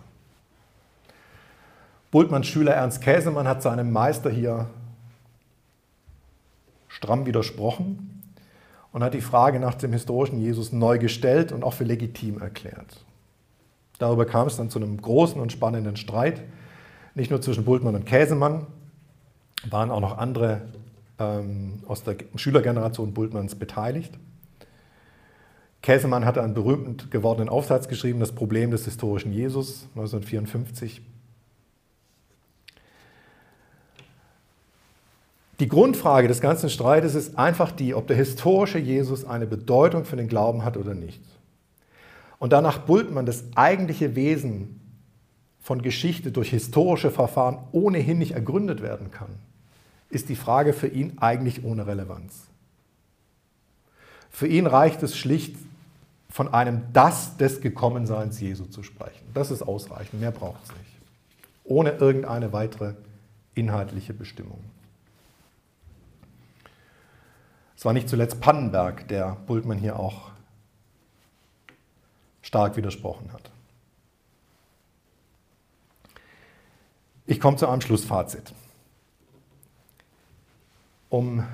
Bultmanns 2.11 2.49
Schüler 2.49 2.73
Ernst 2.73 3.01
Käsemann 3.01 3.47
hat 3.47 3.63
seinem 3.63 3.93
Meister 3.93 4.31
hier 4.31 4.69
stramm 6.95 7.27
widersprochen 7.27 8.23
und 8.93 9.03
hat 9.03 9.15
die 9.15 9.21
Frage 9.21 9.59
nach 9.59 9.75
dem 9.75 9.93
historischen 9.93 10.39
Jesus 10.39 10.73
neu 10.73 10.99
gestellt 10.99 11.51
und 11.51 11.65
auch 11.65 11.75
für 11.75 11.83
legitim 11.83 12.41
erklärt. 12.41 13.05
Darüber 13.99 14.25
kam 14.25 14.47
es 14.47 14.57
dann 14.57 14.71
zu 14.71 14.79
einem 14.79 15.01
großen 15.01 15.41
und 15.41 15.51
spannenden 15.51 15.97
Streit, 15.97 16.43
nicht 17.17 17.31
nur 17.31 17.41
zwischen 17.41 17.65
Bultmann 17.65 17.97
und 17.97 18.07
Käsemann, 18.07 18.67
waren 19.69 19.91
auch 19.91 20.01
noch 20.01 20.19
andere 20.19 20.63
ähm, 21.19 21.81
aus 21.87 22.05
der 22.05 22.17
Schülergeneration 22.37 23.13
Bultmanns 23.13 23.57
beteiligt. 23.57 24.17
Käsemann 25.83 26.25
hatte 26.25 26.43
einen 26.43 26.55
berühmt 26.55 27.11
gewordenen 27.11 27.49
Aufsatz 27.49 27.89
geschrieben, 27.89 28.21
Das 28.21 28.33
Problem 28.33 28.71
des 28.71 28.85
historischen 28.85 29.33
Jesus, 29.33 29.89
1954. 29.97 31.03
Die 35.61 35.69
Grundfrage 35.69 36.27
des 36.27 36.41
ganzen 36.41 36.69
Streites 36.69 37.15
ist 37.15 37.39
einfach 37.39 37.71
die, 37.71 37.95
ob 37.95 38.09
der 38.09 38.17
historische 38.17 38.79
Jesus 38.79 39.25
eine 39.25 39.47
Bedeutung 39.47 40.05
für 40.05 40.17
den 40.17 40.29
Glauben 40.29 40.65
hat 40.65 40.77
oder 40.77 40.95
nicht. 40.95 41.21
Und 42.41 42.53
danach 42.53 42.79
Bultmann 42.79 43.27
das 43.27 43.45
eigentliche 43.55 44.17
Wesen 44.17 44.81
von 45.61 45.81
Geschichte 45.81 46.33
durch 46.33 46.51
historische 46.51 47.11
Verfahren 47.11 47.59
ohnehin 47.73 48.19
nicht 48.19 48.33
ergründet 48.33 48.83
werden 48.83 49.11
kann, 49.11 49.31
ist 50.11 50.29
die 50.29 50.37
Frage 50.37 50.73
für 50.73 50.89
ihn 50.89 51.19
eigentlich 51.21 51.65
ohne 51.65 51.87
Relevanz. 51.87 52.47
Für 54.31 54.49
ihn 54.49 54.67
reicht 54.67 55.03
es 55.03 55.17
schlicht, 55.17 55.57
von 56.29 56.53
einem 56.53 56.83
Das 56.93 57.37
des 57.37 57.61
Gekommenseins 57.61 58.41
Jesu 58.41 58.65
zu 58.65 58.83
sprechen. 58.83 59.25
Das 59.33 59.53
ist 59.53 59.63
ausreichend, 59.63 60.21
mehr 60.21 60.33
braucht 60.33 60.65
es 60.65 60.71
nicht. 60.71 60.91
Ohne 61.63 61.93
irgendeine 61.93 62.53
weitere 62.53 62.95
inhaltliche 63.55 64.13
Bestimmung. 64.13 64.59
Es 67.85 67.87
war 67.87 67.93
nicht 67.93 68.09
zuletzt 68.09 68.41
Pannenberg, 68.41 69.09
der 69.09 69.37
Bultmann 69.47 69.77
hier 69.77 69.99
auch 69.99 70.31
stark 72.41 72.79
widersprochen 72.79 73.31
hat. 73.31 73.51
Ich 77.27 77.39
komme 77.39 77.59
zu 77.59 77.69
einem 77.69 77.83
Schlussfazit. 77.83 78.55
Um 81.11 81.47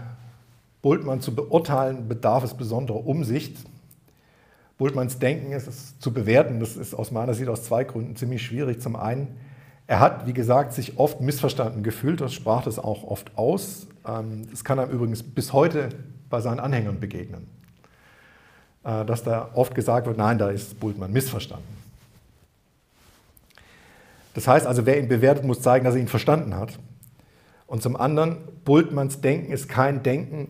Bultmann 0.83 1.21
zu 1.21 1.35
beurteilen, 1.35 2.07
bedarf 2.07 2.45
es 2.45 2.55
besonderer 2.55 3.05
Umsicht. 3.05 3.57
Bultmanns 4.79 5.19
Denken 5.19 5.51
ist 5.51 5.67
es 5.67 5.99
zu 5.99 6.13
bewerten. 6.13 6.61
Das 6.61 6.77
ist 6.77 6.95
aus 6.95 7.11
meiner 7.11 7.35
Sicht 7.35 7.49
aus 7.49 7.65
zwei 7.65 7.83
Gründen 7.83 8.15
ziemlich 8.15 8.47
schwierig. 8.47 8.81
Zum 8.81 8.95
einen, 8.95 9.37
er 9.89 9.99
hat, 9.99 10.29
wie 10.29 10.33
gesagt, 10.33 10.75
sich 10.75 10.97
oft 10.97 11.21
missverstanden 11.21 11.83
gefühlt. 11.83 12.21
Das 12.21 12.33
sprach 12.33 12.63
das 12.63 12.79
auch 12.79 13.03
oft 13.03 13.37
aus. 13.37 13.89
Ähm, 14.07 14.47
es 14.53 14.63
kann 14.63 14.79
einem 14.79 14.93
übrigens 14.93 15.25
bis 15.25 15.53
heute 15.53 15.89
bei 16.31 16.41
seinen 16.41 16.61
Anhängern 16.61 17.01
begegnen. 17.01 17.47
Äh, 18.85 19.05
dass 19.05 19.23
da 19.23 19.51
oft 19.55 19.75
gesagt 19.75 20.07
wird, 20.07 20.17
nein, 20.17 20.39
da 20.39 20.49
ist 20.49 20.81
Bultmann 20.81 21.13
missverstanden. 21.13 21.81
Das 24.35 24.47
heißt 24.47 24.67
also, 24.67 24.87
wer 24.87 24.99
ihn 24.99 25.09
bewertet, 25.09 25.45
muss 25.45 25.61
zeigen, 25.61 25.85
dass 25.85 25.95
er 25.95 26.01
ihn 26.01 26.09
verstanden 26.09 26.57
hat. 26.57 26.79
Und 27.67 27.83
zum 27.83 27.97
anderen, 27.97 28.39
Bultmanns 28.65 29.21
Denken 29.21 29.53
ist 29.53 29.69
kein 29.69 30.03
Denken, 30.03 30.49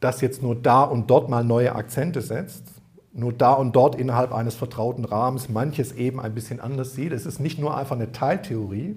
das 0.00 0.20
jetzt 0.20 0.42
nur 0.42 0.54
da 0.54 0.82
und 0.82 1.10
dort 1.10 1.28
mal 1.28 1.44
neue 1.44 1.74
Akzente 1.74 2.22
setzt, 2.22 2.64
nur 3.12 3.32
da 3.32 3.52
und 3.52 3.76
dort 3.76 3.94
innerhalb 3.94 4.32
eines 4.32 4.54
vertrauten 4.54 5.04
Rahmens 5.04 5.48
manches 5.48 5.92
eben 5.92 6.20
ein 6.20 6.34
bisschen 6.34 6.60
anders 6.60 6.94
sieht. 6.94 7.12
Es 7.12 7.26
ist 7.26 7.40
nicht 7.40 7.58
nur 7.58 7.76
einfach 7.76 7.96
eine 7.96 8.12
Teiltheorie, 8.12 8.96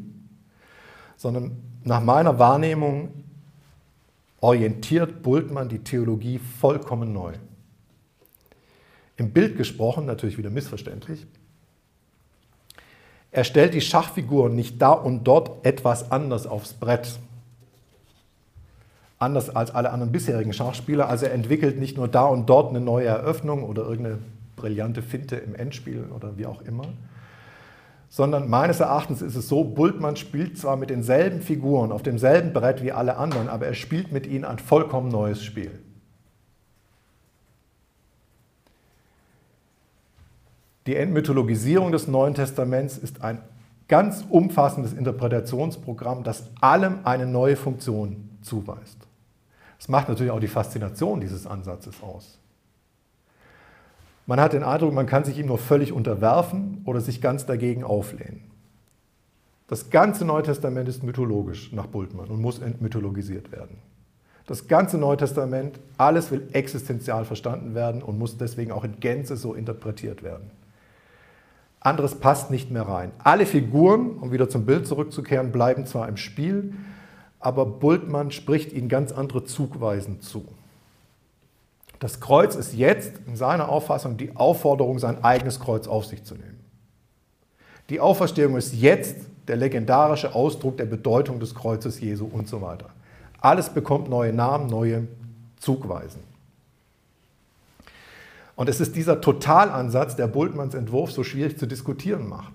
sondern 1.18 1.58
nach 1.84 2.02
meiner 2.02 2.40
Wahrnehmung 2.40 3.10
orientiert 4.42 5.24
Bultmann 5.24 5.70
die 5.70 5.80
Theologie 5.80 6.40
vollkommen 6.40 7.14
neu. 7.14 7.34
Im 9.18 9.32
Bild 9.32 9.58
gesprochen, 9.58 10.06
natürlich 10.06 10.38
wieder 10.38 10.50
missverständlich, 10.50 11.26
er 13.36 13.44
stellt 13.44 13.74
die 13.74 13.82
Schachfiguren 13.82 14.56
nicht 14.56 14.82
da 14.82 14.92
und 14.92 15.26
dort 15.26 15.66
etwas 15.66 16.10
anders 16.10 16.48
aufs 16.48 16.72
Brett, 16.72 17.20
anders 19.20 19.54
als 19.54 19.72
alle 19.72 19.92
anderen 19.92 20.14
bisherigen 20.14 20.54
Schachspieler. 20.54 21.10
Also 21.10 21.26
er 21.26 21.34
entwickelt 21.34 21.78
nicht 21.78 21.98
nur 21.98 22.08
da 22.08 22.26
und 22.28 22.50
dort 22.50 22.70
eine 22.70 22.80
neue 22.80 23.08
Eröffnung 23.08 23.64
oder 23.64 23.84
irgendeine 23.84 24.20
brillante 24.56 25.02
Finte 25.02 25.36
im 25.36 25.54
Endspiel 25.54 26.06
oder 26.16 26.38
wie 26.38 26.46
auch 26.46 26.62
immer, 26.62 26.88
sondern 28.16 28.50
meines 28.50 28.80
Erachtens 28.80 29.22
ist 29.22 29.36
es 29.36 29.50
so, 29.50 29.66
Bultmann 29.66 30.16
spielt 30.16 30.58
zwar 30.58 30.78
mit 30.78 30.90
denselben 30.90 31.42
Figuren 31.42 31.92
auf 31.92 32.02
demselben 32.02 32.54
Brett 32.54 32.82
wie 32.82 32.94
alle 32.94 33.18
anderen, 33.18 33.50
aber 33.50 33.66
er 33.66 33.74
spielt 33.74 34.14
mit 34.14 34.26
ihnen 34.26 34.46
ein 34.46 34.58
vollkommen 34.58 35.10
neues 35.10 35.44
Spiel. 35.44 35.78
Die 40.88 40.96
Entmythologisierung 40.96 41.92
des 41.92 42.08
Neuen 42.08 42.36
Testaments 42.36 42.98
ist 42.98 43.22
ein 43.22 43.42
ganz 43.90 44.24
umfassendes 44.30 44.94
Interpretationsprogramm, 44.94 46.24
das 46.24 46.44
allem 46.62 47.00
eine 47.04 47.26
neue 47.26 47.58
Funktion 47.58 48.30
zuweist. 48.42 48.98
Das 49.78 49.90
macht 49.90 50.08
natürlich 50.08 50.32
auch 50.32 50.40
die 50.40 50.48
Faszination 50.48 51.20
dieses 51.20 51.46
Ansatzes 51.46 52.02
aus. 52.02 52.40
Man 54.26 54.40
hat 54.40 54.54
den 54.54 54.64
Eindruck, 54.64 54.94
man 54.94 55.06
kann 55.06 55.24
sich 55.24 55.38
ihm 55.38 55.46
nur 55.46 55.58
völlig 55.58 55.94
unterwerfen 55.94 56.82
oder 56.86 57.00
sich 57.00 57.22
ganz 57.22 57.46
dagegen 57.46 57.84
auflehnen. 57.84 58.44
Das 59.68 59.90
ganze 59.90 60.26
Neue 60.26 60.44
Testament 60.44 60.88
ist 60.88 61.04
mythologisch 61.04 61.72
nach 61.74 61.88
Bultmann 61.88 62.30
und 62.30 62.42
muss 62.42 62.60
entmythologisiert 62.60 63.52
werden. 63.52 63.78
Das 64.48 64.68
ganze 64.68 65.00
Neue 65.00 65.18
Testament, 65.18 65.80
alles 65.98 66.30
will 66.30 66.48
existenzial 66.54 67.26
verstanden 67.26 67.74
werden 67.74 68.04
und 68.04 68.20
muss 68.20 68.38
deswegen 68.38 68.72
auch 68.72 68.84
in 68.84 69.00
Gänze 69.00 69.38
so 69.38 69.56
interpretiert 69.56 70.22
werden. 70.22 70.52
Anderes 71.80 72.16
passt 72.16 72.52
nicht 72.52 72.72
mehr 72.72 72.84
rein. 72.84 73.12
Alle 73.24 73.46
Figuren, 73.46 74.18
um 74.18 74.32
wieder 74.32 74.50
zum 74.50 74.66
Bild 74.66 74.88
zurückzukehren, 74.88 75.52
bleiben 75.52 75.86
zwar 75.86 76.08
im 76.08 76.18
Spiel, 76.18 76.74
aber 77.40 77.66
Bultmann 77.66 78.32
spricht 78.32 78.74
ihnen 78.74 78.90
ganz 78.90 79.12
andere 79.12 79.46
Zugweisen 79.46 80.22
zu. 80.22 80.46
Das 82.00 82.20
Kreuz 82.20 82.56
ist 82.56 82.74
jetzt 82.74 83.14
in 83.26 83.36
seiner 83.36 83.70
Auffassung 83.70 84.18
die 84.18 84.36
Aufforderung, 84.36 85.00
sein 85.00 85.24
eigenes 85.24 85.60
Kreuz 85.60 85.88
auf 85.88 86.06
sich 86.06 86.24
zu 86.24 86.36
nehmen. 86.36 86.60
Die 87.90 88.00
Auferstehung 88.00 88.58
ist 88.58 88.74
jetzt 88.74 89.18
der 89.48 89.56
legendarische 89.56 90.34
Ausdruck 90.34 90.78
der 90.78 90.86
Bedeutung 90.86 91.40
des 91.40 91.54
Kreuzes 91.54 92.00
Jesu 92.00 92.26
und 92.26 92.48
so 92.48 92.62
weiter. 92.62 92.90
Alles 93.40 93.70
bekommt 93.70 94.10
neue 94.10 94.34
Namen, 94.34 94.68
neue 94.68 95.08
Zugweisen. 95.60 96.22
Und 98.56 98.70
es 98.70 98.80
ist 98.80 98.96
dieser 98.96 99.22
Totalansatz, 99.22 100.16
der 100.16 100.28
Bultmanns 100.28 100.74
Entwurf 100.74 101.12
so 101.12 101.24
schwierig 101.24 101.60
zu 101.60 101.68
diskutieren 101.68 102.28
macht. 102.28 102.54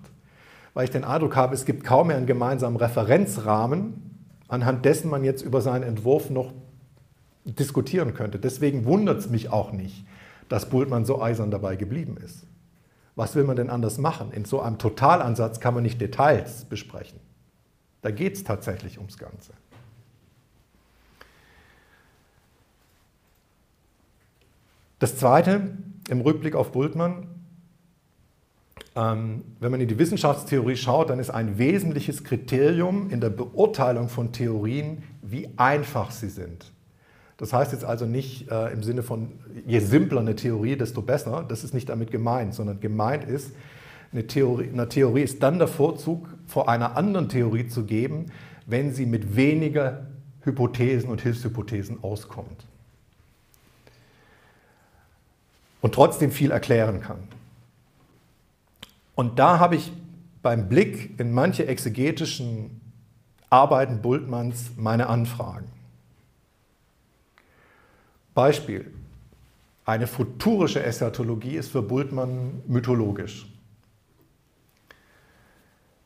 Weil 0.74 0.84
ich 0.84 0.91
den 0.91 1.05
Eindruck 1.05 1.36
habe, 1.36 1.55
es 1.55 1.64
gibt 1.64 1.84
kaum 1.84 2.09
mehr 2.09 2.16
einen 2.16 2.26
gemeinsamen 2.26 2.76
Referenzrahmen, 2.76 4.28
anhand 4.49 4.84
dessen 4.84 5.11
man 5.11 5.24
jetzt 5.24 5.43
über 5.43 5.61
seinen 5.61 5.82
Entwurf 5.82 6.30
noch 6.30 6.53
diskutieren 7.45 8.14
könnte. 8.14 8.38
Deswegen 8.38 8.84
wundert 8.84 9.18
es 9.18 9.30
mich 9.30 9.51
auch 9.51 9.72
nicht, 9.72 10.05
dass 10.49 10.68
Bultmann 10.68 11.05
so 11.05 11.20
eisern 11.22 11.51
dabei 11.51 11.76
geblieben 11.76 12.16
ist. 12.16 12.47
Was 13.16 13.34
will 13.34 13.45
man 13.45 13.57
denn 13.57 13.70
anders 13.70 13.99
machen? 13.99 14.32
In 14.32 14.45
so 14.45 14.61
einem 14.61 14.78
Totalansatz 14.78 15.61
kann 15.61 15.74
man 15.74 15.82
nicht 15.82 16.01
Details 16.01 16.64
besprechen. 16.64 17.20
Da 18.03 18.11
geht 18.11 18.34
es 18.34 18.45
tatsächlich 18.45 18.99
ums 18.99 19.18
Ganze. 19.18 19.53
Das 24.99 25.16
Zweite 25.16 25.78
im 26.09 26.20
Rückblick 26.20 26.55
auf 26.55 26.72
Bultmann, 26.72 27.26
ähm, 28.97 29.45
wenn 29.61 29.70
man 29.70 29.80
in 29.80 29.88
die 29.88 29.99
Wissenschaftstheorie 29.99 30.76
schaut, 30.76 31.11
dann 31.11 31.18
ist 31.18 31.30
ein 31.30 31.59
wesentliches 31.59 32.24
Kriterium 32.24 33.11
in 33.11 33.20
der 33.20 33.30
Beurteilung 33.30 34.09
von 34.09 34.32
Theorien, 34.32 35.03
wie 35.22 35.49
einfach 35.57 36.11
sie 36.11 36.28
sind. 36.28 36.72
Das 37.41 37.55
heißt 37.55 37.72
jetzt 37.72 37.86
also 37.86 38.05
nicht 38.05 38.51
äh, 38.51 38.70
im 38.70 38.82
Sinne 38.82 39.03
von, 39.03 39.32
je 39.66 39.78
simpler 39.78 40.20
eine 40.20 40.36
Theorie, 40.36 40.76
desto 40.76 41.01
besser. 41.01 41.43
Das 41.49 41.64
ist 41.64 41.72
nicht 41.72 41.88
damit 41.88 42.11
gemeint, 42.11 42.53
sondern 42.53 42.80
gemeint 42.80 43.24
ist, 43.24 43.53
eine 44.12 44.26
Theorie, 44.26 44.68
eine 44.70 44.91
Theorie 44.91 45.22
ist 45.22 45.43
dann 45.43 45.59
der 45.59 45.66
Vorzug, 45.66 46.28
vor 46.47 46.68
einer 46.68 46.99
anderen 46.99 47.30
Theorie 47.30 47.66
zu 47.66 47.84
geben, 47.84 48.26
wenn 48.66 48.93
sie 48.93 49.07
mit 49.07 49.36
weniger 49.36 50.07
Hypothesen 50.43 51.09
und 51.09 51.22
Hilfshypothesen 51.22 52.05
auskommt. 52.05 52.66
Und 55.80 55.95
trotzdem 55.95 56.32
viel 56.32 56.51
erklären 56.51 57.01
kann. 57.01 57.20
Und 59.14 59.38
da 59.38 59.59
habe 59.59 59.76
ich 59.76 59.91
beim 60.43 60.68
Blick 60.68 61.18
in 61.18 61.32
manche 61.32 61.66
exegetischen 61.66 62.82
Arbeiten 63.49 64.03
Bultmanns 64.03 64.72
meine 64.76 65.07
Anfragen. 65.07 65.80
Beispiel. 68.35 68.91
Eine 69.85 70.07
futurische 70.07 70.83
Eschatologie 70.83 71.57
ist 71.57 71.70
für 71.70 71.83
Bultmann 71.83 72.62
mythologisch. 72.66 73.47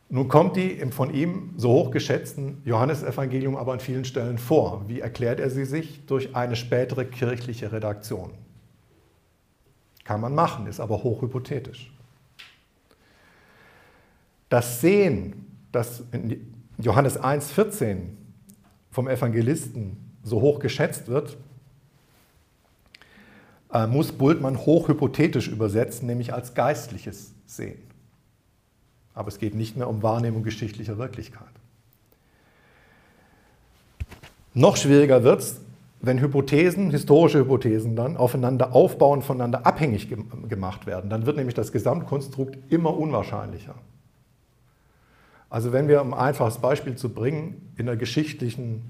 Nun 0.08 0.28
kommt 0.28 0.56
die 0.56 0.70
im 0.70 0.92
von 0.92 1.12
ihm 1.12 1.54
so 1.56 1.70
hoch 1.70 1.90
geschätzten 1.90 2.62
Johannesevangelium 2.64 3.56
aber 3.56 3.72
an 3.72 3.80
vielen 3.80 4.04
Stellen 4.04 4.38
vor. 4.38 4.84
Wie 4.86 5.00
erklärt 5.00 5.40
er 5.40 5.50
sie 5.50 5.64
sich? 5.64 6.06
Durch 6.06 6.36
eine 6.36 6.56
spätere 6.56 7.04
kirchliche 7.04 7.72
Redaktion. 7.72 8.30
Kann 10.04 10.20
man 10.20 10.34
machen, 10.34 10.66
ist 10.66 10.80
aber 10.80 11.02
hochhypothetisch. 11.02 11.92
Das 14.48 14.80
Sehen, 14.80 15.46
das 15.72 16.04
in 16.12 16.54
Johannes 16.78 17.18
1,14 17.18 18.10
vom 18.90 19.08
Evangelisten 19.08 19.96
so 20.22 20.40
hoch 20.40 20.60
geschätzt 20.60 21.08
wird, 21.08 21.36
äh, 23.74 23.86
muss 23.86 24.12
Bultmann 24.12 24.56
hochhypothetisch 24.56 25.48
übersetzen, 25.48 26.06
nämlich 26.06 26.32
als 26.32 26.54
geistliches 26.54 27.32
Sehen. 27.44 27.78
Aber 29.12 29.28
es 29.28 29.38
geht 29.38 29.54
nicht 29.54 29.76
mehr 29.76 29.88
um 29.88 30.02
Wahrnehmung 30.02 30.42
geschichtlicher 30.42 30.96
Wirklichkeit. 30.96 31.42
Noch 34.54 34.76
schwieriger 34.76 35.24
wird 35.24 35.40
es, 35.40 35.60
wenn 36.00 36.20
Hypothesen, 36.20 36.90
historische 36.90 37.40
Hypothesen 37.40 37.96
dann 37.96 38.16
aufeinander 38.16 38.74
aufbauen, 38.74 39.22
voneinander 39.22 39.66
abhängig 39.66 40.08
gemacht 40.48 40.86
werden. 40.86 41.10
Dann 41.10 41.26
wird 41.26 41.36
nämlich 41.36 41.54
das 41.54 41.72
Gesamtkonstrukt 41.72 42.58
immer 42.70 42.96
unwahrscheinlicher. 42.96 43.74
Also 45.50 45.72
wenn 45.72 45.88
wir, 45.88 46.02
um 46.02 46.14
ein 46.14 46.20
einfaches 46.20 46.58
Beispiel 46.58 46.96
zu 46.96 47.08
bringen, 47.08 47.72
in 47.76 47.86
der 47.86 47.96
geschichtlichen 47.96 48.82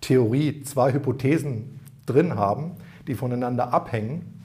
Theorie 0.00 0.62
zwei 0.62 0.92
Hypothesen 0.92 1.80
drin 2.06 2.36
haben, 2.36 2.72
die 3.06 3.14
voneinander 3.14 3.72
abhängen 3.72 4.36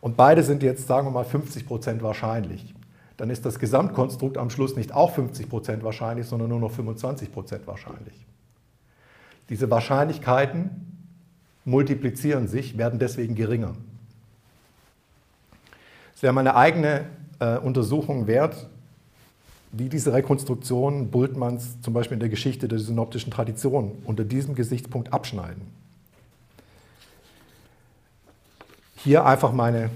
und 0.00 0.16
beide 0.16 0.42
sind 0.42 0.62
jetzt, 0.62 0.86
sagen 0.86 1.06
wir 1.06 1.12
mal, 1.12 1.24
50 1.24 1.66
Prozent 1.66 2.02
wahrscheinlich, 2.02 2.74
dann 3.16 3.28
ist 3.28 3.44
das 3.44 3.58
Gesamtkonstrukt 3.58 4.38
am 4.38 4.48
Schluss 4.48 4.76
nicht 4.76 4.92
auch 4.92 5.14
50 5.14 5.48
Prozent 5.48 5.82
wahrscheinlich, 5.82 6.26
sondern 6.26 6.48
nur 6.48 6.60
noch 6.60 6.70
25 6.70 7.32
Prozent 7.32 7.66
wahrscheinlich. 7.66 8.14
Diese 9.50 9.70
Wahrscheinlichkeiten 9.70 10.70
multiplizieren 11.64 12.48
sich, 12.48 12.78
werden 12.78 12.98
deswegen 12.98 13.34
geringer. 13.34 13.74
Es 16.14 16.22
wäre 16.22 16.32
meine 16.32 16.56
eigene 16.56 17.06
äh, 17.40 17.58
Untersuchung 17.58 18.26
wert, 18.26 18.68
wie 19.72 19.88
diese 19.88 20.12
Rekonstruktionen 20.12 21.10
Bultmanns 21.10 21.80
zum 21.82 21.92
Beispiel 21.92 22.14
in 22.14 22.20
der 22.20 22.28
Geschichte 22.28 22.68
der 22.68 22.78
synoptischen 22.78 23.30
Tradition 23.30 23.98
unter 24.04 24.24
diesem 24.24 24.54
Gesichtspunkt 24.54 25.12
abschneiden. 25.12 25.62
Hier 29.02 29.24
einfach 29.24 29.52
meine 29.52 29.90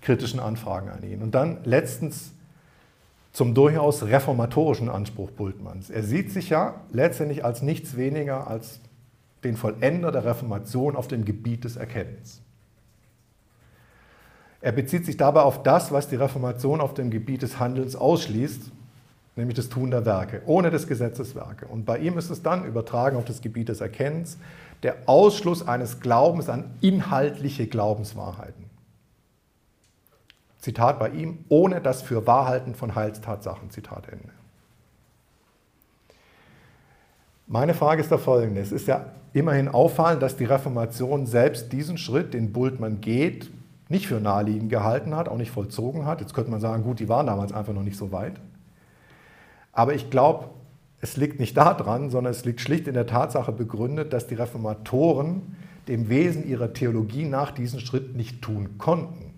kritischen 0.00 0.40
Anfragen 0.40 0.88
an 0.88 1.02
ihn. 1.02 1.22
Und 1.22 1.34
dann 1.34 1.58
letztens 1.64 2.32
zum 3.32 3.54
durchaus 3.54 4.02
reformatorischen 4.02 4.88
Anspruch 4.88 5.30
Bultmanns. 5.30 5.90
Er 5.90 6.02
sieht 6.02 6.32
sich 6.32 6.48
ja 6.48 6.80
letztendlich 6.90 7.44
als 7.44 7.62
nichts 7.62 7.96
weniger 7.96 8.48
als 8.48 8.80
den 9.44 9.56
Vollender 9.56 10.10
der 10.10 10.24
Reformation 10.24 10.96
auf 10.96 11.06
dem 11.06 11.24
Gebiet 11.24 11.62
des 11.64 11.76
Erkennens. 11.76 12.40
Er 14.60 14.72
bezieht 14.72 15.06
sich 15.06 15.16
dabei 15.16 15.42
auf 15.42 15.62
das, 15.62 15.92
was 15.92 16.08
die 16.08 16.16
Reformation 16.16 16.80
auf 16.80 16.94
dem 16.94 17.10
Gebiet 17.10 17.42
des 17.42 17.60
Handelns 17.60 17.94
ausschließt, 17.94 18.72
nämlich 19.38 19.56
das 19.56 19.68
Tun 19.70 19.90
der 19.90 20.04
Werke, 20.04 20.42
ohne 20.44 20.70
des 20.70 20.86
Gesetzes 20.86 21.34
Werke. 21.34 21.66
Und 21.66 21.86
bei 21.86 21.98
ihm 21.98 22.18
ist 22.18 22.28
es 22.30 22.42
dann 22.42 22.64
übertragen 22.64 23.16
auf 23.16 23.24
das 23.24 23.40
Gebiet 23.40 23.70
des 23.70 23.80
Erkennens, 23.80 24.36
der 24.82 24.96
Ausschluss 25.06 25.66
eines 25.66 26.00
Glaubens 26.00 26.48
an 26.48 26.64
inhaltliche 26.80 27.66
Glaubenswahrheiten. 27.66 28.64
Zitat 30.58 30.98
bei 30.98 31.10
ihm, 31.10 31.44
ohne 31.48 31.80
das 31.80 32.02
Fürwahrhalten 32.02 32.74
von 32.74 32.94
Heilstatsachen. 32.94 33.70
Zitat 33.70 34.08
Ende. 34.08 34.28
Meine 37.46 37.74
Frage 37.74 38.02
ist 38.02 38.10
der 38.10 38.18
folgende. 38.18 38.60
Es 38.60 38.72
ist 38.72 38.88
ja 38.88 39.06
immerhin 39.32 39.68
auffallend, 39.68 40.22
dass 40.22 40.36
die 40.36 40.44
Reformation 40.44 41.26
selbst 41.26 41.72
diesen 41.72 41.96
Schritt, 41.96 42.34
den 42.34 42.52
Bultmann 42.52 43.00
geht, 43.00 43.50
nicht 43.88 44.06
für 44.06 44.20
naheliegend 44.20 44.68
gehalten 44.68 45.16
hat, 45.16 45.28
auch 45.28 45.38
nicht 45.38 45.50
vollzogen 45.50 46.04
hat. 46.04 46.20
Jetzt 46.20 46.34
könnte 46.34 46.50
man 46.50 46.60
sagen, 46.60 46.82
gut, 46.82 47.00
die 47.00 47.08
waren 47.08 47.26
damals 47.26 47.52
einfach 47.52 47.72
noch 47.72 47.82
nicht 47.82 47.96
so 47.96 48.12
weit. 48.12 48.34
Aber 49.78 49.94
ich 49.94 50.10
glaube, 50.10 50.50
es 51.00 51.16
liegt 51.16 51.38
nicht 51.38 51.56
daran, 51.56 52.10
sondern 52.10 52.32
es 52.32 52.44
liegt 52.44 52.60
schlicht 52.60 52.88
in 52.88 52.94
der 52.94 53.06
Tatsache 53.06 53.52
begründet, 53.52 54.12
dass 54.12 54.26
die 54.26 54.34
Reformatoren 54.34 55.54
dem 55.86 56.08
Wesen 56.08 56.48
ihrer 56.48 56.72
Theologie 56.72 57.24
nach 57.24 57.52
diesen 57.52 57.78
Schritt 57.78 58.16
nicht 58.16 58.42
tun 58.42 58.76
konnten. 58.78 59.32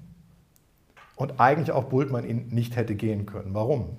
Und 1.14 1.40
eigentlich 1.40 1.72
auch 1.72 1.84
Bultmann 1.84 2.26
ihn 2.26 2.48
nicht 2.48 2.76
hätte 2.76 2.94
gehen 2.94 3.26
können. 3.26 3.52
Warum? 3.52 3.90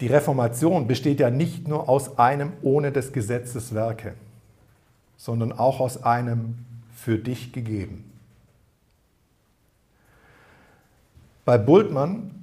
Die 0.00 0.08
Reformation 0.08 0.88
besteht 0.88 1.20
ja 1.20 1.30
nicht 1.30 1.68
nur 1.68 1.88
aus 1.88 2.18
einem 2.18 2.54
ohne 2.62 2.90
des 2.90 3.12
Gesetzes 3.12 3.76
Werke, 3.76 4.14
sondern 5.16 5.52
auch 5.52 5.78
aus 5.78 6.02
einem 6.02 6.58
für 6.96 7.16
dich 7.16 7.52
gegeben. 7.52 8.10
Bei 11.44 11.58
Bultmann 11.58 12.34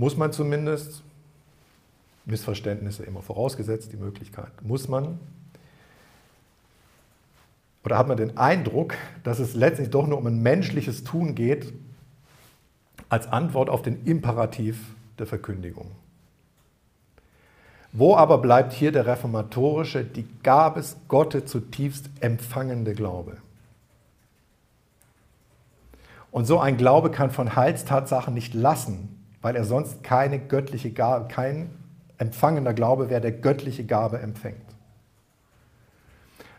muss 0.00 0.16
man 0.16 0.32
zumindest, 0.32 1.02
Missverständnisse 2.24 3.04
immer 3.04 3.20
vorausgesetzt, 3.20 3.92
die 3.92 3.98
Möglichkeit, 3.98 4.50
muss 4.62 4.88
man 4.88 5.20
oder 7.84 7.98
hat 7.98 8.08
man 8.08 8.16
den 8.16 8.38
Eindruck, 8.38 8.94
dass 9.24 9.40
es 9.40 9.54
letztlich 9.54 9.90
doch 9.90 10.06
nur 10.06 10.16
um 10.16 10.26
ein 10.26 10.40
menschliches 10.40 11.04
Tun 11.04 11.34
geht, 11.34 11.74
als 13.10 13.26
Antwort 13.26 13.68
auf 13.68 13.82
den 13.82 14.06
Imperativ 14.06 14.78
der 15.18 15.26
Verkündigung. 15.26 15.90
Wo 17.92 18.16
aber 18.16 18.38
bleibt 18.38 18.72
hier 18.72 18.92
der 18.92 19.04
reformatorische, 19.04 20.02
die 20.02 20.26
Gabes 20.42 20.96
Gottes 21.08 21.44
zutiefst 21.44 22.08
empfangende 22.20 22.94
Glaube? 22.94 23.36
Und 26.30 26.46
so 26.46 26.58
ein 26.58 26.78
Glaube 26.78 27.10
kann 27.10 27.30
von 27.30 27.54
Heilstatsachen 27.54 28.32
nicht 28.32 28.54
lassen, 28.54 29.19
weil 29.42 29.56
er 29.56 29.64
sonst 29.64 30.02
keine 30.02 30.38
göttliche 30.38 30.90
Gabe, 30.90 31.28
kein 31.28 31.70
empfangender 32.18 32.74
Glaube 32.74 33.08
wäre, 33.08 33.20
der 33.20 33.32
göttliche 33.32 33.84
Gabe 33.84 34.20
empfängt. 34.20 34.70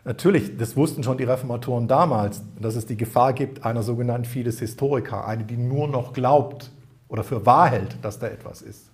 Natürlich, 0.04 0.56
das 0.56 0.76
wussten 0.76 1.04
schon 1.04 1.16
die 1.16 1.24
Reformatoren 1.24 1.86
damals, 1.86 2.42
dass 2.60 2.74
es 2.74 2.86
die 2.86 2.96
Gefahr 2.96 3.32
gibt 3.32 3.64
einer 3.64 3.84
sogenannten 3.84 4.24
Fides 4.24 4.58
Historica, 4.58 5.24
eine, 5.24 5.44
die 5.44 5.56
nur 5.56 5.86
noch 5.86 6.12
glaubt 6.12 6.72
oder 7.08 7.22
für 7.22 7.46
wahr 7.46 7.68
hält, 7.68 7.96
dass 8.02 8.18
da 8.18 8.26
etwas 8.26 8.62
ist. 8.62 8.90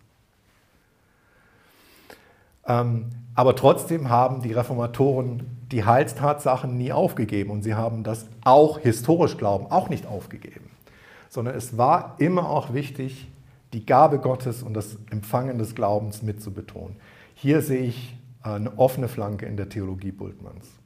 Ähm, 2.66 3.07
aber 3.34 3.57
trotzdem 3.57 4.11
haben 4.11 4.43
die 4.43 4.53
Reformatoren 4.53 5.59
die 5.72 5.84
Heilstatsachen 5.84 6.76
nie 6.76 6.93
aufgegeben 6.93 7.51
und 7.51 7.62
sie 7.62 7.74
haben 7.74 8.03
das 8.03 8.26
auch 8.45 8.78
historisch 8.78 9.39
Glauben 9.39 9.66
auch 9.70 9.89
nicht 9.89 10.07
aufgegeben, 10.07 10.70
sondern 11.30 11.55
es 11.55 11.78
war 11.78 12.16
immer 12.18 12.51
auch 12.51 12.74
wichtig, 12.74 13.28
die 13.73 13.85
Gabe 13.85 14.19
Gottes 14.19 14.62
und 14.62 14.75
das 14.75 14.97
Empfangen 15.11 15.59
des 15.59 15.75
Glaubens 15.75 16.23
mitzubetonen. 16.23 16.97
Hier 17.35 17.62
sehe 17.62 17.83
ich 17.83 18.16
eine 18.43 18.79
offene 18.79 19.09
Flanke 19.09 19.47
in 19.47 19.57
der 19.57 19.69
Theologie 19.69 20.12
Bultmanns 20.12 20.79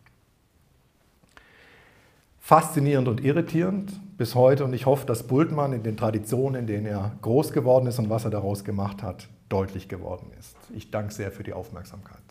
faszinierend 2.43 3.07
und 3.07 3.25
irritierend 3.25 3.93
bis 4.19 4.35
heute 4.35 4.65
und 4.65 4.75
ich 4.75 4.85
hoffe, 4.85 5.07
dass 5.07 5.23
Bultmann 5.23 5.73
in 5.73 5.85
den 5.85 5.97
Traditionen, 5.97 6.63
in 6.63 6.67
denen 6.67 6.87
er 6.87 7.13
groß 7.23 7.53
geworden 7.53 7.87
ist 7.87 8.01
und 8.01 8.11
was 8.11 8.25
er 8.25 8.31
daraus 8.31 8.65
gemacht 8.65 9.03
hat, 9.03 9.29
deutlich 9.49 9.89
geworden 9.89 10.33
ist. 10.39 10.57
Ich 10.75 10.91
danke 10.91 11.15
sehr 11.15 11.31
für 11.31 11.45
die 11.45 11.53
Aufmerksamkeit. 11.53 12.22